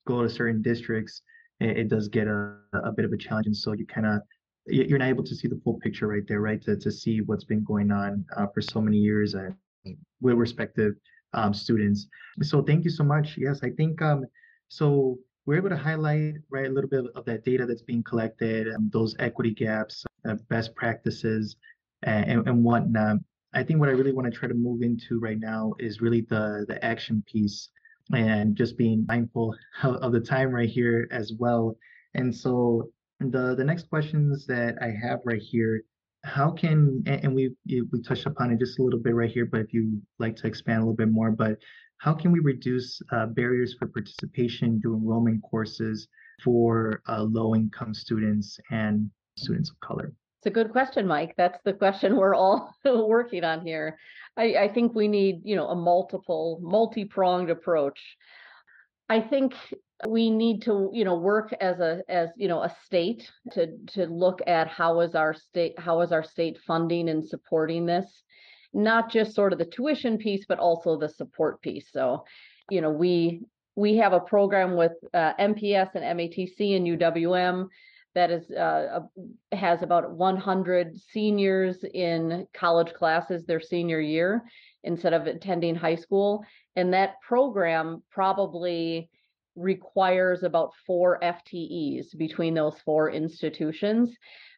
go 0.06 0.22
to 0.22 0.28
certain 0.28 0.60
districts, 0.60 1.22
it, 1.60 1.78
it 1.78 1.88
does 1.88 2.08
get 2.08 2.26
a, 2.26 2.56
a 2.74 2.92
bit 2.92 3.06
of 3.06 3.12
a 3.12 3.16
challenge. 3.16 3.46
And 3.46 3.56
so 3.56 3.72
you 3.72 3.86
kind 3.86 4.06
of, 4.06 4.20
you're 4.66 4.98
not 4.98 5.08
able 5.08 5.24
to 5.24 5.34
see 5.34 5.48
the 5.48 5.60
full 5.62 5.78
picture 5.80 6.08
right 6.08 6.26
there, 6.26 6.40
right? 6.40 6.62
To, 6.62 6.76
to 6.76 6.90
see 6.90 7.20
what's 7.20 7.44
been 7.44 7.64
going 7.64 7.90
on 7.90 8.24
uh, 8.36 8.46
for 8.52 8.62
so 8.62 8.80
many 8.80 8.96
years 8.96 9.34
uh, 9.34 9.50
with 10.20 10.36
respective 10.36 10.94
um, 11.34 11.52
students. 11.52 12.06
So 12.42 12.62
thank 12.62 12.84
you 12.84 12.90
so 12.90 13.04
much. 13.04 13.36
Yes, 13.36 13.60
I 13.62 13.70
think 13.70 14.00
um, 14.00 14.24
so 14.68 15.18
we're 15.46 15.56
able 15.56 15.68
to 15.68 15.76
highlight 15.76 16.34
right 16.50 16.66
a 16.66 16.70
little 16.70 16.88
bit 16.88 17.04
of 17.14 17.24
that 17.26 17.44
data 17.44 17.66
that's 17.66 17.82
being 17.82 18.02
collected 18.02 18.66
and 18.66 18.90
those 18.92 19.14
equity 19.18 19.52
gaps 19.52 20.04
uh, 20.28 20.34
best 20.48 20.74
practices 20.74 21.56
and, 22.02 22.46
and 22.48 22.64
whatnot 22.64 23.16
i 23.52 23.62
think 23.62 23.78
what 23.78 23.88
i 23.88 23.92
really 23.92 24.12
want 24.12 24.30
to 24.30 24.36
try 24.36 24.48
to 24.48 24.54
move 24.54 24.82
into 24.82 25.18
right 25.20 25.38
now 25.38 25.72
is 25.78 26.00
really 26.00 26.22
the 26.22 26.64
the 26.68 26.82
action 26.84 27.22
piece 27.30 27.68
and 28.12 28.56
just 28.56 28.76
being 28.76 29.04
mindful 29.06 29.54
of 29.82 30.12
the 30.12 30.20
time 30.20 30.50
right 30.50 30.68
here 30.68 31.08
as 31.10 31.32
well 31.38 31.76
and 32.14 32.34
so 32.34 32.88
the 33.30 33.54
the 33.56 33.64
next 33.64 33.88
questions 33.88 34.46
that 34.46 34.76
i 34.80 34.86
have 34.86 35.20
right 35.24 35.42
here 35.42 35.82
how 36.24 36.50
can 36.50 37.02
and 37.06 37.34
we 37.34 37.54
we 37.68 38.02
touched 38.02 38.26
upon 38.26 38.50
it 38.50 38.58
just 38.58 38.78
a 38.78 38.82
little 38.82 39.00
bit 39.00 39.14
right 39.14 39.30
here 39.30 39.46
but 39.46 39.60
if 39.60 39.72
you 39.72 40.00
like 40.18 40.36
to 40.36 40.46
expand 40.46 40.78
a 40.78 40.80
little 40.80 40.96
bit 40.96 41.10
more 41.10 41.30
but 41.30 41.58
how 41.98 42.12
can 42.12 42.32
we 42.32 42.40
reduce 42.40 43.00
uh, 43.12 43.26
barriers 43.26 43.74
for 43.78 43.86
participation 43.86 44.78
dual 44.78 44.98
enrollment 44.98 45.42
courses 45.42 46.08
for 46.42 47.00
uh, 47.08 47.22
low-income 47.22 47.94
students 47.94 48.58
and 48.70 49.10
students 49.36 49.70
of 49.70 49.80
color? 49.80 50.12
It's 50.40 50.46
a 50.46 50.50
good 50.50 50.70
question, 50.70 51.06
Mike. 51.06 51.34
That's 51.36 51.58
the 51.64 51.72
question 51.72 52.16
we're 52.18 52.34
all 52.34 52.74
working 52.84 53.44
on 53.44 53.64
here. 53.64 53.98
I, 54.36 54.54
I 54.54 54.68
think 54.68 54.94
we 54.94 55.08
need, 55.08 55.40
you 55.44 55.56
know, 55.56 55.68
a 55.68 55.74
multiple, 55.74 56.58
multi-pronged 56.60 57.50
approach. 57.50 58.00
I 59.08 59.20
think 59.20 59.54
we 60.08 60.30
need 60.30 60.62
to, 60.62 60.90
you 60.92 61.04
know, 61.04 61.16
work 61.16 61.52
as 61.60 61.80
a 61.80 62.02
as 62.08 62.30
you 62.36 62.48
know 62.48 62.62
a 62.62 62.74
state 62.84 63.30
to 63.52 63.76
to 63.94 64.06
look 64.06 64.40
at 64.46 64.68
how 64.68 65.00
is 65.00 65.14
our 65.14 65.34
state 65.34 65.78
how 65.78 66.00
is 66.00 66.12
our 66.12 66.24
state 66.24 66.58
funding 66.66 67.08
and 67.08 67.24
supporting 67.24 67.86
this 67.86 68.24
not 68.74 69.10
just 69.10 69.34
sort 69.34 69.52
of 69.52 69.58
the 69.58 69.64
tuition 69.64 70.18
piece, 70.18 70.44
but 70.46 70.58
also 70.58 70.98
the 70.98 71.08
support 71.08 71.62
piece. 71.62 71.90
So, 71.92 72.24
you 72.70 72.80
know, 72.80 72.90
we 72.90 73.42
we 73.76 73.96
have 73.96 74.12
a 74.12 74.20
program 74.20 74.76
with 74.76 74.92
uh, 75.14 75.32
MPS 75.40 75.94
and 75.94 76.18
MATC 76.18 76.76
and 76.76 76.86
UWM 76.86 77.68
that 78.14 78.30
is 78.30 78.50
uh, 78.50 79.00
has 79.52 79.82
about 79.82 80.12
100 80.12 80.96
seniors 81.12 81.84
in 81.94 82.46
college 82.54 82.92
classes 82.94 83.44
their 83.44 83.60
senior 83.60 84.00
year 84.00 84.44
instead 84.84 85.12
of 85.12 85.26
attending 85.26 85.74
high 85.74 85.96
school 85.96 86.44
and 86.76 86.92
that 86.92 87.20
program 87.26 88.02
probably 88.12 89.10
requires 89.56 90.42
about 90.42 90.72
four 90.86 91.18
FTEs 91.22 92.16
between 92.16 92.54
those 92.54 92.78
four 92.84 93.10
institutions. 93.10 94.16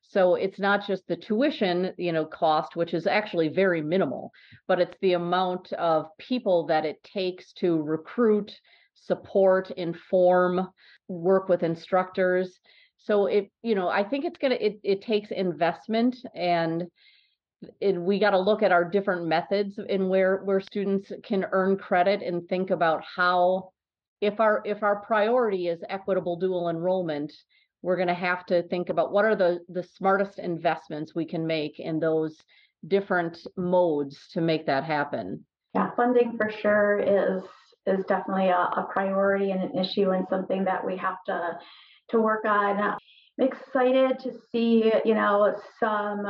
So 0.09 0.37
it's 0.37 0.59
not 0.59 0.87
just 0.87 1.06
the 1.09 1.16
tuition 1.16 1.92
you 1.98 2.12
know 2.12 2.24
cost 2.24 2.76
which 2.76 2.94
is 2.94 3.09
actually 3.09 3.48
very 3.48 3.82
minimal 3.82 4.30
but 4.68 4.80
it's 4.80 4.96
the 5.00 5.14
amount 5.14 5.72
of 5.72 6.06
people 6.18 6.66
that 6.66 6.85
it 6.85 7.02
takes 7.02 7.52
to 7.54 7.82
recruit 7.82 8.52
support 9.06 9.70
inform 9.72 10.68
work 11.09 11.48
with 11.48 11.62
instructors. 11.62 12.59
So 12.98 13.26
it, 13.26 13.50
you 13.62 13.74
know, 13.74 13.88
I 13.88 14.02
think 14.02 14.24
it's 14.24 14.38
gonna 14.38 14.56
it 14.56 14.80
it 14.82 15.02
takes 15.02 15.30
investment 15.30 16.16
and 16.35 16.85
it, 17.80 17.96
we 17.96 18.18
got 18.18 18.30
to 18.30 18.38
look 18.38 18.62
at 18.62 18.72
our 18.72 18.85
different 18.85 19.26
methods 19.26 19.78
in 19.88 20.09
where 20.09 20.38
where 20.44 20.61
students 20.61 21.11
can 21.22 21.46
earn 21.52 21.76
credit 21.76 22.22
and 22.22 22.46
think 22.48 22.70
about 22.70 23.02
how 23.04 23.70
if 24.20 24.40
our 24.40 24.62
if 24.64 24.83
our 24.83 24.96
priority 24.96 25.68
is 25.68 25.81
equitable 25.88 26.37
dual 26.37 26.68
enrollment 26.68 27.33
we're 27.83 27.96
going 27.96 28.09
to 28.09 28.14
have 28.14 28.44
to 28.46 28.62
think 28.64 28.88
about 28.88 29.12
what 29.12 29.24
are 29.24 29.37
the 29.37 29.61
the 29.68 29.83
smartest 29.83 30.38
investments 30.38 31.14
we 31.14 31.24
can 31.24 31.46
make 31.46 31.79
in 31.79 32.00
those 32.00 32.37
different 32.87 33.38
modes 33.57 34.29
to 34.33 34.40
make 34.40 34.66
that 34.66 34.85
happen 34.85 35.44
yeah 35.74 35.90
funding 35.96 36.37
for 36.37 36.50
sure 36.50 36.98
is 36.98 37.42
is 37.87 38.05
definitely 38.07 38.48
a, 38.48 38.57
a 38.57 38.88
priority 38.92 39.52
and 39.52 39.62
an 39.62 39.79
issue 39.79 40.11
and 40.11 40.26
something 40.29 40.64
that 40.64 40.85
we 40.85 40.96
have 40.96 41.22
to 41.24 41.59
to 42.11 42.20
work 42.20 42.44
on. 42.44 42.81
I'm 42.81 42.96
excited 43.38 44.18
to 44.20 44.33
see, 44.50 44.92
you 45.05 45.14
know, 45.14 45.55
some, 45.81 46.24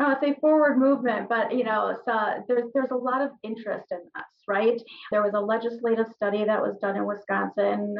I 0.00 0.04
don't 0.04 0.20
say 0.20 0.40
forward 0.40 0.78
movement, 0.78 1.28
but 1.28 1.54
you 1.54 1.62
know, 1.62 1.94
so 2.06 2.42
there's 2.48 2.70
there's 2.72 2.90
a 2.90 2.96
lot 2.96 3.20
of 3.20 3.32
interest 3.42 3.84
in 3.90 3.98
this, 3.98 4.24
right? 4.48 4.80
There 5.12 5.22
was 5.22 5.34
a 5.34 5.40
legislative 5.40 6.06
study 6.16 6.42
that 6.42 6.62
was 6.62 6.78
done 6.80 6.96
in 6.96 7.04
Wisconsin 7.04 7.96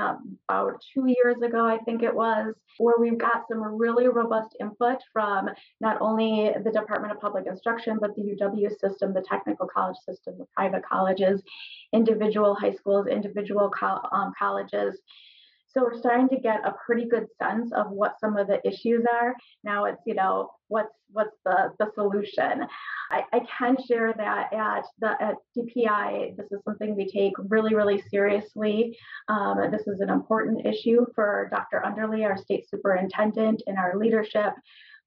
about 0.48 0.80
two 0.94 1.04
years 1.06 1.42
ago, 1.42 1.66
I 1.66 1.76
think 1.84 2.02
it 2.02 2.14
was, 2.14 2.54
where 2.78 2.94
we've 2.98 3.18
got 3.18 3.42
some 3.48 3.60
really 3.62 4.08
robust 4.08 4.56
input 4.60 4.96
from 5.12 5.50
not 5.82 6.00
only 6.00 6.52
the 6.64 6.70
Department 6.70 7.12
of 7.12 7.20
Public 7.20 7.46
Instruction, 7.46 7.98
but 8.00 8.14
the 8.16 8.22
UW 8.22 8.70
system, 8.78 9.12
the 9.12 9.24
technical 9.28 9.66
college 9.66 9.98
system, 10.08 10.36
the 10.38 10.46
private 10.56 10.82
colleges, 10.82 11.42
individual 11.92 12.54
high 12.54 12.72
schools, 12.72 13.08
individual 13.08 13.70
co- 13.78 14.00
um, 14.10 14.32
colleges 14.38 14.98
so 15.72 15.82
we're 15.82 15.98
starting 15.98 16.28
to 16.30 16.38
get 16.38 16.66
a 16.66 16.74
pretty 16.84 17.06
good 17.06 17.26
sense 17.40 17.72
of 17.72 17.90
what 17.90 18.18
some 18.18 18.36
of 18.36 18.48
the 18.48 18.66
issues 18.66 19.04
are. 19.12 19.34
Now 19.62 19.84
it's, 19.84 20.02
you 20.04 20.14
know, 20.14 20.50
what's 20.68 20.94
what's 21.12 21.36
the, 21.44 21.72
the 21.78 21.90
solution. 21.94 22.66
I, 23.10 23.22
I 23.32 23.40
can 23.58 23.76
share 23.86 24.12
that 24.16 24.52
at 24.52 24.84
the 25.00 25.22
at 25.22 25.36
DPI, 25.56 26.36
this 26.36 26.46
is 26.50 26.60
something 26.64 26.96
we 26.96 27.06
take 27.06 27.32
really, 27.38 27.74
really 27.74 28.02
seriously. 28.10 28.96
Um, 29.28 29.70
this 29.70 29.86
is 29.86 30.00
an 30.00 30.10
important 30.10 30.66
issue 30.66 31.06
for 31.14 31.48
Dr. 31.52 31.82
Underly, 31.84 32.24
our 32.24 32.36
state 32.36 32.68
superintendent, 32.68 33.62
and 33.66 33.78
our 33.78 33.96
leadership. 33.96 34.52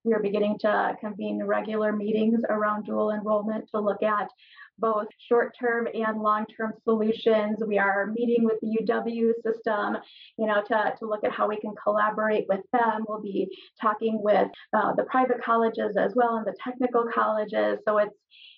We 0.06 0.13
are 0.13 0.21
beginning 0.21 0.60
to 0.60 0.95
convene 0.99 1.41
regular 1.43 1.93
meetings 1.93 2.41
around 2.49 2.86
dual 2.86 3.12
enrollment 3.12 3.69
to 3.69 3.80
look 3.80 4.04
at 4.04 4.30
both 4.79 5.07
short-term 5.29 5.88
and 5.93 6.21
long-term 6.21 6.73
solutions. 6.83 7.57
We 7.65 7.77
are 7.77 8.07
meeting 8.07 8.43
with 8.43 8.59
the 8.62 8.77
UW 8.81 9.31
system, 9.43 9.97
you 10.38 10.47
know, 10.47 10.62
to, 10.67 10.93
to 10.99 11.05
look 11.05 11.23
at 11.23 11.31
how 11.31 11.47
we 11.47 11.59
can 11.59 11.73
collaborate 11.81 12.45
with 12.49 12.62
them. 12.71 13.05
We'll 13.07 13.21
be 13.21 13.47
talking 13.81 14.19
with 14.21 14.49
uh, 14.75 14.93
the 14.95 15.03
private 15.03 15.43
colleges 15.43 15.95
as 15.97 16.13
well 16.15 16.38
and 16.38 16.45
the 16.45 16.55
technical 16.63 17.05
colleges. 17.13 17.79
So 17.88 17.97
it's 17.97 18.15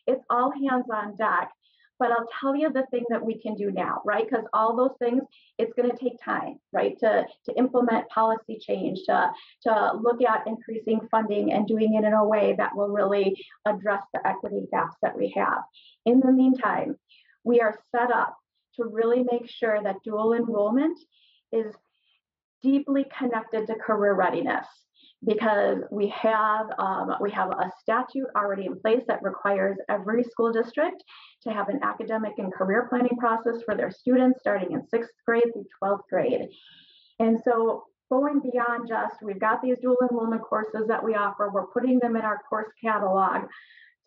it's 0.07 0.23
all 0.29 0.51
hands 0.51 0.85
on 0.93 1.15
deck. 1.15 1.49
But 1.97 2.11
I'll 2.11 2.27
tell 2.41 2.55
you 2.55 2.71
the 2.71 2.85
thing 2.91 3.05
that 3.09 3.25
we 3.25 3.39
can 3.39 3.55
do 3.55 3.71
now, 3.71 4.01
right? 4.05 4.27
Because 4.29 4.45
all 4.51 4.75
those 4.75 4.97
things, 4.99 5.23
it's 5.57 5.73
going 5.73 5.89
to 5.89 5.97
take 5.97 6.21
time, 6.21 6.59
right? 6.73 6.97
To, 6.99 7.25
to 7.45 7.57
implement 7.57 8.09
policy 8.09 8.57
change, 8.59 8.99
to, 9.05 9.31
to 9.63 9.91
look 10.01 10.21
at 10.21 10.45
increasing 10.45 10.99
funding 11.09 11.53
and 11.53 11.67
doing 11.67 11.95
it 11.95 12.03
in 12.03 12.13
a 12.13 12.25
way 12.25 12.53
that 12.57 12.75
will 12.75 12.89
really 12.89 13.45
address 13.65 14.03
the 14.13 14.27
equity 14.27 14.67
gaps 14.71 14.97
that 15.01 15.17
we 15.17 15.33
have. 15.37 15.59
In 16.05 16.19
the 16.19 16.31
meantime, 16.31 16.97
we 17.43 17.61
are 17.61 17.79
set 17.91 18.11
up 18.11 18.35
to 18.75 18.83
really 18.83 19.23
make 19.31 19.49
sure 19.49 19.81
that 19.81 20.03
dual 20.03 20.33
enrollment 20.33 20.99
is 21.51 21.73
deeply 22.61 23.05
connected 23.17 23.67
to 23.67 23.75
career 23.75 24.13
readiness 24.13 24.67
because 25.25 25.79
we 25.91 26.07
have 26.09 26.67
um, 26.77 27.15
we 27.19 27.31
have 27.31 27.49
a 27.49 27.71
statute 27.81 28.27
already 28.35 28.65
in 28.65 28.79
place 28.79 29.03
that 29.07 29.23
requires 29.23 29.77
every 29.89 30.23
school 30.23 30.51
district 30.51 31.03
to 31.43 31.51
have 31.51 31.69
an 31.69 31.79
academic 31.83 32.33
and 32.37 32.53
career 32.53 32.87
planning 32.89 33.17
process 33.17 33.61
for 33.65 33.75
their 33.75 33.91
students 33.91 34.39
starting 34.39 34.71
in 34.71 34.87
sixth 34.87 35.11
grade 35.25 35.43
through 35.53 35.65
12th 35.81 36.07
grade. 36.09 36.47
And 37.19 37.39
so 37.43 37.85
going 38.11 38.39
beyond 38.39 38.87
just 38.87 39.15
we've 39.23 39.39
got 39.39 39.61
these 39.61 39.77
dual 39.81 39.97
enrollment 40.09 40.43
courses 40.43 40.87
that 40.87 41.03
we 41.03 41.15
offer, 41.15 41.49
we're 41.51 41.67
putting 41.67 41.99
them 41.99 42.15
in 42.15 42.21
our 42.21 42.39
course 42.49 42.69
catalog 42.83 43.43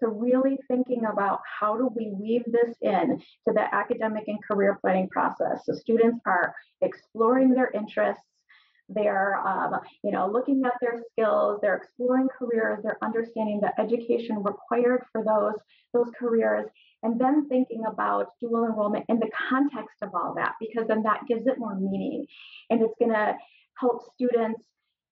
to 0.01 0.09
really 0.09 0.57
thinking 0.69 1.03
about 1.11 1.41
how 1.59 1.77
do 1.77 1.91
we 1.95 2.13
weave 2.15 2.45
this 2.47 2.77
in 2.83 3.19
to 3.47 3.53
the 3.53 3.75
academic 3.75 4.25
and 4.29 4.39
career 4.45 4.79
planning 4.81 5.09
process. 5.09 5.63
So 5.65 5.73
students 5.73 6.21
are 6.25 6.55
exploring 6.81 7.51
their 7.51 7.71
interests, 7.73 8.23
they're 8.89 9.37
um, 9.47 9.75
you 10.03 10.11
know 10.11 10.31
looking 10.31 10.63
at 10.65 10.73
their 10.81 11.03
skills 11.13 11.59
they're 11.61 11.77
exploring 11.77 12.27
careers 12.39 12.79
they're 12.83 12.99
understanding 13.03 13.61
the 13.61 13.81
education 13.81 14.43
required 14.43 15.03
for 15.13 15.23
those 15.23 15.55
those 15.93 16.11
careers 16.19 16.67
and 17.03 17.21
then 17.21 17.49
thinking 17.49 17.85
about 17.87 18.33
dual 18.41 18.65
enrollment 18.65 19.05
in 19.09 19.19
the 19.19 19.31
context 19.49 19.97
of 20.03 20.11
all 20.15 20.35
that 20.35 20.55
because 20.61 20.89
then 20.89 21.03
that 21.03 21.23
gives 21.29 21.47
it 21.47 21.59
more 21.59 21.75
meaning. 21.77 22.27
And 22.71 22.83
it's 22.83 22.95
going 22.99 23.13
to 23.13 23.35
help 23.79 24.03
students 24.15 24.63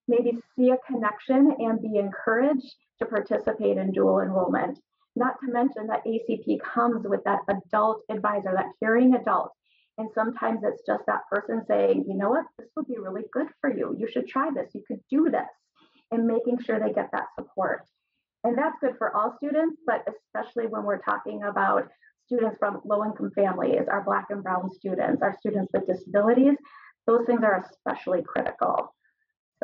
maybe 0.08 0.32
see 0.56 0.70
a 0.70 0.78
connection 0.86 1.52
and 1.58 1.80
be 1.80 1.98
encouraged 1.98 2.74
to 2.98 3.06
participate 3.06 3.76
in 3.76 3.92
dual 3.92 4.20
enrollment. 4.20 4.78
Not 5.14 5.36
to 5.40 5.52
mention 5.52 5.86
that 5.86 6.04
acp 6.04 6.60
comes 6.60 7.06
with 7.06 7.24
that 7.24 7.40
adult 7.48 8.02
advisor 8.10 8.52
that 8.54 8.66
caring 8.80 9.14
adult 9.14 9.52
and 9.98 10.10
sometimes 10.14 10.60
it's 10.62 10.82
just 10.86 11.04
that 11.06 11.22
person 11.30 11.62
saying, 11.66 12.04
you 12.06 12.16
know 12.16 12.30
what, 12.30 12.44
this 12.58 12.68
would 12.76 12.86
be 12.86 12.98
really 12.98 13.24
good 13.32 13.48
for 13.60 13.74
you. 13.74 13.96
You 13.98 14.08
should 14.10 14.28
try 14.28 14.50
this. 14.54 14.70
You 14.74 14.82
could 14.86 15.00
do 15.10 15.30
this. 15.30 15.48
And 16.10 16.26
making 16.26 16.58
sure 16.60 16.78
they 16.78 16.92
get 16.92 17.10
that 17.12 17.26
support. 17.34 17.82
And 18.44 18.56
that's 18.56 18.76
good 18.80 18.96
for 18.98 19.14
all 19.16 19.34
students, 19.38 19.80
but 19.86 20.06
especially 20.06 20.66
when 20.66 20.84
we're 20.84 21.00
talking 21.00 21.42
about 21.42 21.88
students 22.26 22.56
from 22.58 22.80
low 22.84 23.04
income 23.04 23.32
families, 23.34 23.88
our 23.90 24.04
Black 24.04 24.26
and 24.30 24.42
Brown 24.42 24.70
students, 24.70 25.22
our 25.22 25.36
students 25.38 25.72
with 25.72 25.86
disabilities, 25.86 26.56
those 27.06 27.24
things 27.26 27.42
are 27.42 27.64
especially 27.64 28.22
critical. 28.22 28.94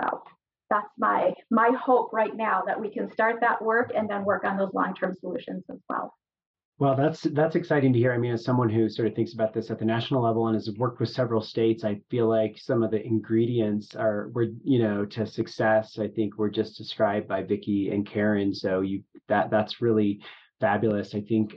So 0.00 0.22
that's 0.70 0.88
my 0.98 1.34
my 1.50 1.70
hope 1.78 2.12
right 2.12 2.34
now 2.34 2.62
that 2.66 2.80
we 2.80 2.90
can 2.90 3.12
start 3.12 3.40
that 3.40 3.62
work 3.62 3.92
and 3.94 4.08
then 4.08 4.24
work 4.24 4.44
on 4.44 4.56
those 4.56 4.72
long-term 4.72 5.14
solutions 5.20 5.64
as 5.70 5.78
well. 5.88 6.14
Well, 6.78 6.96
that's 6.96 7.22
that's 7.22 7.54
exciting 7.54 7.92
to 7.92 7.98
hear. 7.98 8.12
I 8.12 8.18
mean, 8.18 8.32
as 8.32 8.44
someone 8.44 8.68
who 8.68 8.88
sort 8.88 9.06
of 9.06 9.14
thinks 9.14 9.34
about 9.34 9.54
this 9.54 9.70
at 9.70 9.78
the 9.78 9.84
national 9.84 10.22
level 10.22 10.48
and 10.48 10.56
has 10.56 10.68
worked 10.78 10.98
with 10.98 11.10
several 11.10 11.40
states, 11.40 11.84
I 11.84 12.00
feel 12.10 12.28
like 12.28 12.58
some 12.58 12.82
of 12.82 12.90
the 12.90 13.04
ingredients 13.04 13.94
are 13.94 14.28
were 14.30 14.48
you 14.64 14.82
know 14.82 15.04
to 15.06 15.26
success. 15.26 15.98
I 15.98 16.08
think 16.08 16.38
were 16.38 16.50
just 16.50 16.76
described 16.76 17.28
by 17.28 17.42
Vicki 17.42 17.90
and 17.90 18.04
Karen. 18.06 18.52
So 18.52 18.80
you 18.80 19.04
that 19.28 19.50
that's 19.50 19.80
really 19.80 20.20
fabulous. 20.60 21.14
I 21.14 21.20
think 21.20 21.56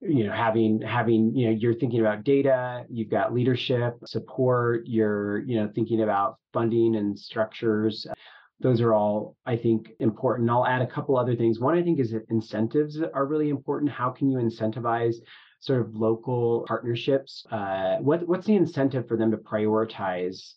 you 0.00 0.26
know 0.26 0.32
having 0.32 0.80
having 0.80 1.34
you 1.34 1.46
know 1.46 1.52
you're 1.52 1.74
thinking 1.74 2.00
about 2.00 2.24
data 2.24 2.84
you've 2.90 3.10
got 3.10 3.32
leadership 3.32 3.94
support 4.04 4.82
you're 4.86 5.38
you 5.40 5.56
know 5.58 5.70
thinking 5.74 6.02
about 6.02 6.36
funding 6.52 6.96
and 6.96 7.18
structures 7.18 8.06
those 8.60 8.80
are 8.80 8.94
all 8.94 9.36
i 9.46 9.56
think 9.56 9.90
important. 10.00 10.50
I'll 10.50 10.66
add 10.66 10.82
a 10.82 10.86
couple 10.86 11.16
other 11.16 11.36
things. 11.36 11.60
One 11.60 11.76
i 11.76 11.82
think 11.82 11.98
is 11.98 12.12
that 12.12 12.26
incentives 12.30 13.00
are 13.00 13.26
really 13.26 13.50
important. 13.50 13.90
How 13.90 14.10
can 14.10 14.30
you 14.30 14.38
incentivize 14.38 15.16
sort 15.60 15.80
of 15.80 15.94
local 15.94 16.64
partnerships? 16.68 17.46
Uh, 17.50 17.96
what, 17.96 18.28
what's 18.28 18.46
the 18.46 18.54
incentive 18.54 19.08
for 19.08 19.16
them 19.16 19.30
to 19.30 19.38
prioritize 19.38 20.54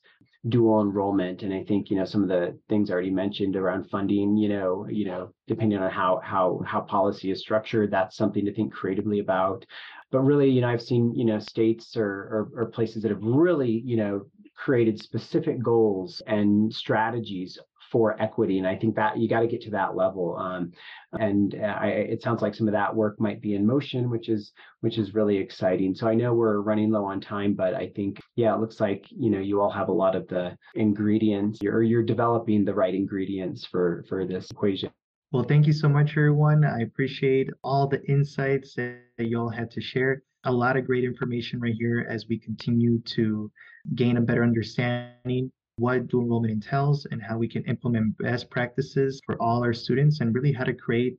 dual 0.50 0.82
enrollment? 0.82 1.44
And 1.44 1.54
i 1.54 1.64
think 1.64 1.90
you 1.90 1.98
know 1.98 2.06
some 2.06 2.24
of 2.24 2.30
the 2.30 2.58
things 2.70 2.92
already 2.92 3.10
mentioned 3.10 3.56
around 3.56 3.90
funding 3.90 4.38
you 4.38 4.50
know 4.50 4.88
you 4.90 5.06
know 5.06 5.34
depending 5.48 5.80
on 5.80 5.90
how 5.90 6.22
how 6.24 6.62
how 6.66 6.82
policy 6.82 7.32
is 7.32 7.40
structured 7.40 7.92
that's 7.92 8.16
something 8.16 8.46
to 8.46 8.54
think 8.54 8.74
creatively 8.74 9.20
about. 9.20 9.66
But 10.12 10.22
really 10.22 10.50
you 10.50 10.62
know 10.62 10.70
i've 10.70 10.82
seen 10.82 11.14
you 11.16 11.26
know 11.26 11.40
states 11.40 11.98
or, 11.98 12.06
or, 12.06 12.50
or 12.56 12.66
places 12.68 13.02
that 13.04 13.12
have 13.12 13.24
really 13.24 13.82
you 13.86 13.98
know 13.98 14.22
created 14.56 15.00
specific 15.00 15.62
goals 15.62 16.22
and 16.28 16.74
strategies 16.74 17.60
for 17.92 18.22
equity. 18.22 18.58
And 18.58 18.68
I 18.68 18.76
think 18.76 18.96
that 18.96 19.18
you 19.18 19.28
got 19.28 19.42
to 19.42 19.48
get 19.48 19.62
to 19.62 19.72
that 19.72 19.96
level. 19.96 20.36
Um, 20.38 20.72
and 21.14 21.56
uh, 21.56 21.78
I, 21.80 21.88
it 21.88 22.22
sounds 22.22 22.42
like 22.42 22.56
some 22.56 22.68
of 22.68 22.74
that 22.74 22.96
work 22.96 23.20
might 23.20 23.42
be 23.42 23.56
in 23.56 23.66
motion, 23.66 24.10
which 24.10 24.30
is 24.30 24.52
which 24.82 24.98
is 24.98 25.14
really 25.14 25.38
exciting. 25.38 25.96
So 25.96 26.08
I 26.08 26.16
know 26.16 26.34
we're 26.34 26.62
running 26.62 26.92
low 26.92 27.06
on 27.06 27.22
time, 27.22 27.54
but 27.54 27.74
I 27.74 27.90
think 27.96 28.20
yeah, 28.36 28.54
it 28.54 28.60
looks 28.60 28.80
like 28.80 29.06
you 29.10 29.30
know 29.30 29.40
you 29.40 29.62
all 29.62 29.72
have 29.72 29.90
a 29.90 29.94
lot 29.94 30.16
of 30.16 30.28
the 30.28 30.58
ingredients, 30.76 31.60
or 31.64 31.84
you're 31.84 32.04
developing 32.04 32.66
the 32.66 32.74
right 32.74 32.94
ingredients 32.94 33.66
for 33.66 34.04
for 34.10 34.26
this 34.26 34.52
equation. 34.52 34.92
Well, 35.32 35.44
thank 35.44 35.68
you 35.68 35.74
so 35.74 35.90
much, 35.90 36.12
everyone. 36.12 36.64
I 36.64 36.84
appreciate 36.84 37.50
all 37.62 37.88
the 37.88 38.02
insights 38.06 38.76
that 38.76 39.02
you 39.18 39.40
all 39.40 39.50
had 39.50 39.70
to 39.72 39.82
share. 39.82 40.24
A 40.46 40.52
lot 40.52 40.78
of 40.78 40.86
great 40.86 41.04
information 41.04 41.60
right 41.60 41.74
here 41.78 42.08
as 42.10 42.28
we 42.30 42.40
continue 42.40 43.02
to 43.16 43.52
gain 43.96 44.16
a 44.16 44.22
better 44.22 44.44
understanding 44.44 45.52
what 45.78 46.08
dual 46.08 46.24
enrollment 46.24 46.52
entails 46.52 47.06
and 47.12 47.22
how 47.22 47.38
we 47.38 47.48
can 47.48 47.64
implement 47.66 48.18
best 48.18 48.50
practices 48.50 49.22
for 49.26 49.42
all 49.42 49.64
our 49.64 49.74
students 49.74 50.22
and 50.22 50.34
really 50.34 50.52
how 50.52 50.64
to 50.64 50.74
create 50.74 51.18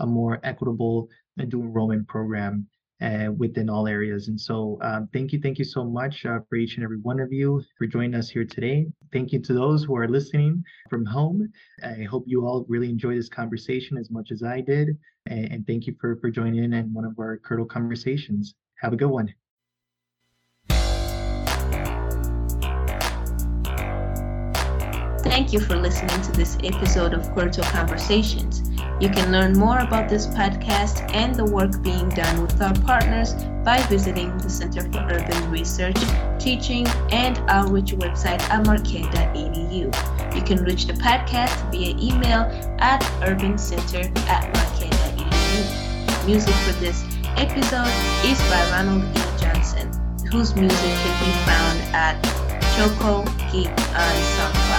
a 0.00 0.06
more 0.06 0.40
equitable 0.42 1.08
dual 1.48 1.64
enrollment 1.64 2.08
program 2.08 2.66
uh, 3.02 3.28
within 3.36 3.70
all 3.70 3.86
areas. 3.86 4.28
And 4.28 4.38
so, 4.38 4.78
um, 4.82 5.08
thank 5.12 5.32
you, 5.32 5.40
thank 5.40 5.58
you 5.58 5.64
so 5.64 5.84
much 5.84 6.26
uh, 6.26 6.40
for 6.48 6.56
each 6.56 6.76
and 6.76 6.84
every 6.84 6.98
one 6.98 7.20
of 7.20 7.32
you 7.32 7.62
for 7.78 7.86
joining 7.86 8.14
us 8.14 8.28
here 8.28 8.44
today. 8.44 8.86
Thank 9.12 9.32
you 9.32 9.40
to 9.40 9.52
those 9.54 9.84
who 9.84 9.96
are 9.96 10.08
listening 10.08 10.62
from 10.88 11.06
home. 11.06 11.50
I 11.82 12.02
hope 12.02 12.24
you 12.26 12.44
all 12.46 12.66
really 12.68 12.90
enjoyed 12.90 13.16
this 13.16 13.28
conversation 13.28 13.96
as 13.96 14.10
much 14.10 14.30
as 14.30 14.42
I 14.42 14.60
did. 14.60 14.98
And, 15.26 15.52
and 15.52 15.66
thank 15.66 15.86
you 15.86 15.94
for, 16.00 16.16
for 16.16 16.30
joining 16.30 16.64
in 16.64 16.72
in 16.74 16.92
one 16.92 17.04
of 17.04 17.18
our 17.18 17.38
Curto 17.38 17.68
conversations. 17.68 18.54
Have 18.82 18.92
a 18.92 18.96
good 18.96 19.10
one. 19.10 19.32
Thank 25.40 25.54
you 25.54 25.60
for 25.60 25.74
listening 25.74 26.20
to 26.20 26.32
this 26.32 26.58
episode 26.64 27.14
of 27.14 27.22
Curto 27.34 27.62
Conversations. 27.62 28.60
You 29.00 29.08
can 29.08 29.32
learn 29.32 29.54
more 29.54 29.78
about 29.78 30.10
this 30.10 30.26
podcast 30.26 31.10
and 31.14 31.34
the 31.34 31.46
work 31.46 31.82
being 31.82 32.10
done 32.10 32.42
with 32.42 32.60
our 32.60 32.74
partners 32.80 33.32
by 33.64 33.80
visiting 33.88 34.36
the 34.36 34.50
Center 34.50 34.82
for 34.92 34.98
Urban 34.98 35.50
Research, 35.50 35.96
Teaching, 36.38 36.86
and 37.10 37.38
Outreach 37.48 37.92
website 37.92 38.42
at 38.50 38.66
marquette.edu. 38.66 40.36
You 40.36 40.42
can 40.42 40.62
reach 40.62 40.84
the 40.84 40.92
podcast 40.92 41.56
via 41.72 41.96
email 41.96 42.42
at 42.78 43.00
urbancenter 43.24 44.14
at 44.28 44.52
marquette.edu. 44.52 46.26
Music 46.26 46.54
for 46.54 46.78
this 46.80 47.02
episode 47.38 47.88
is 48.28 48.38
by 48.50 48.60
Ronald 48.72 49.04
E. 49.16 49.22
Johnson, 49.40 49.90
whose 50.30 50.54
music 50.54 50.92
can 51.00 51.24
be 51.24 51.32
found 51.48 51.80
at 51.94 52.40
Choco 52.76 53.24
Geek 53.50 53.68
on 53.68 54.14
SoundCloud. 54.36 54.69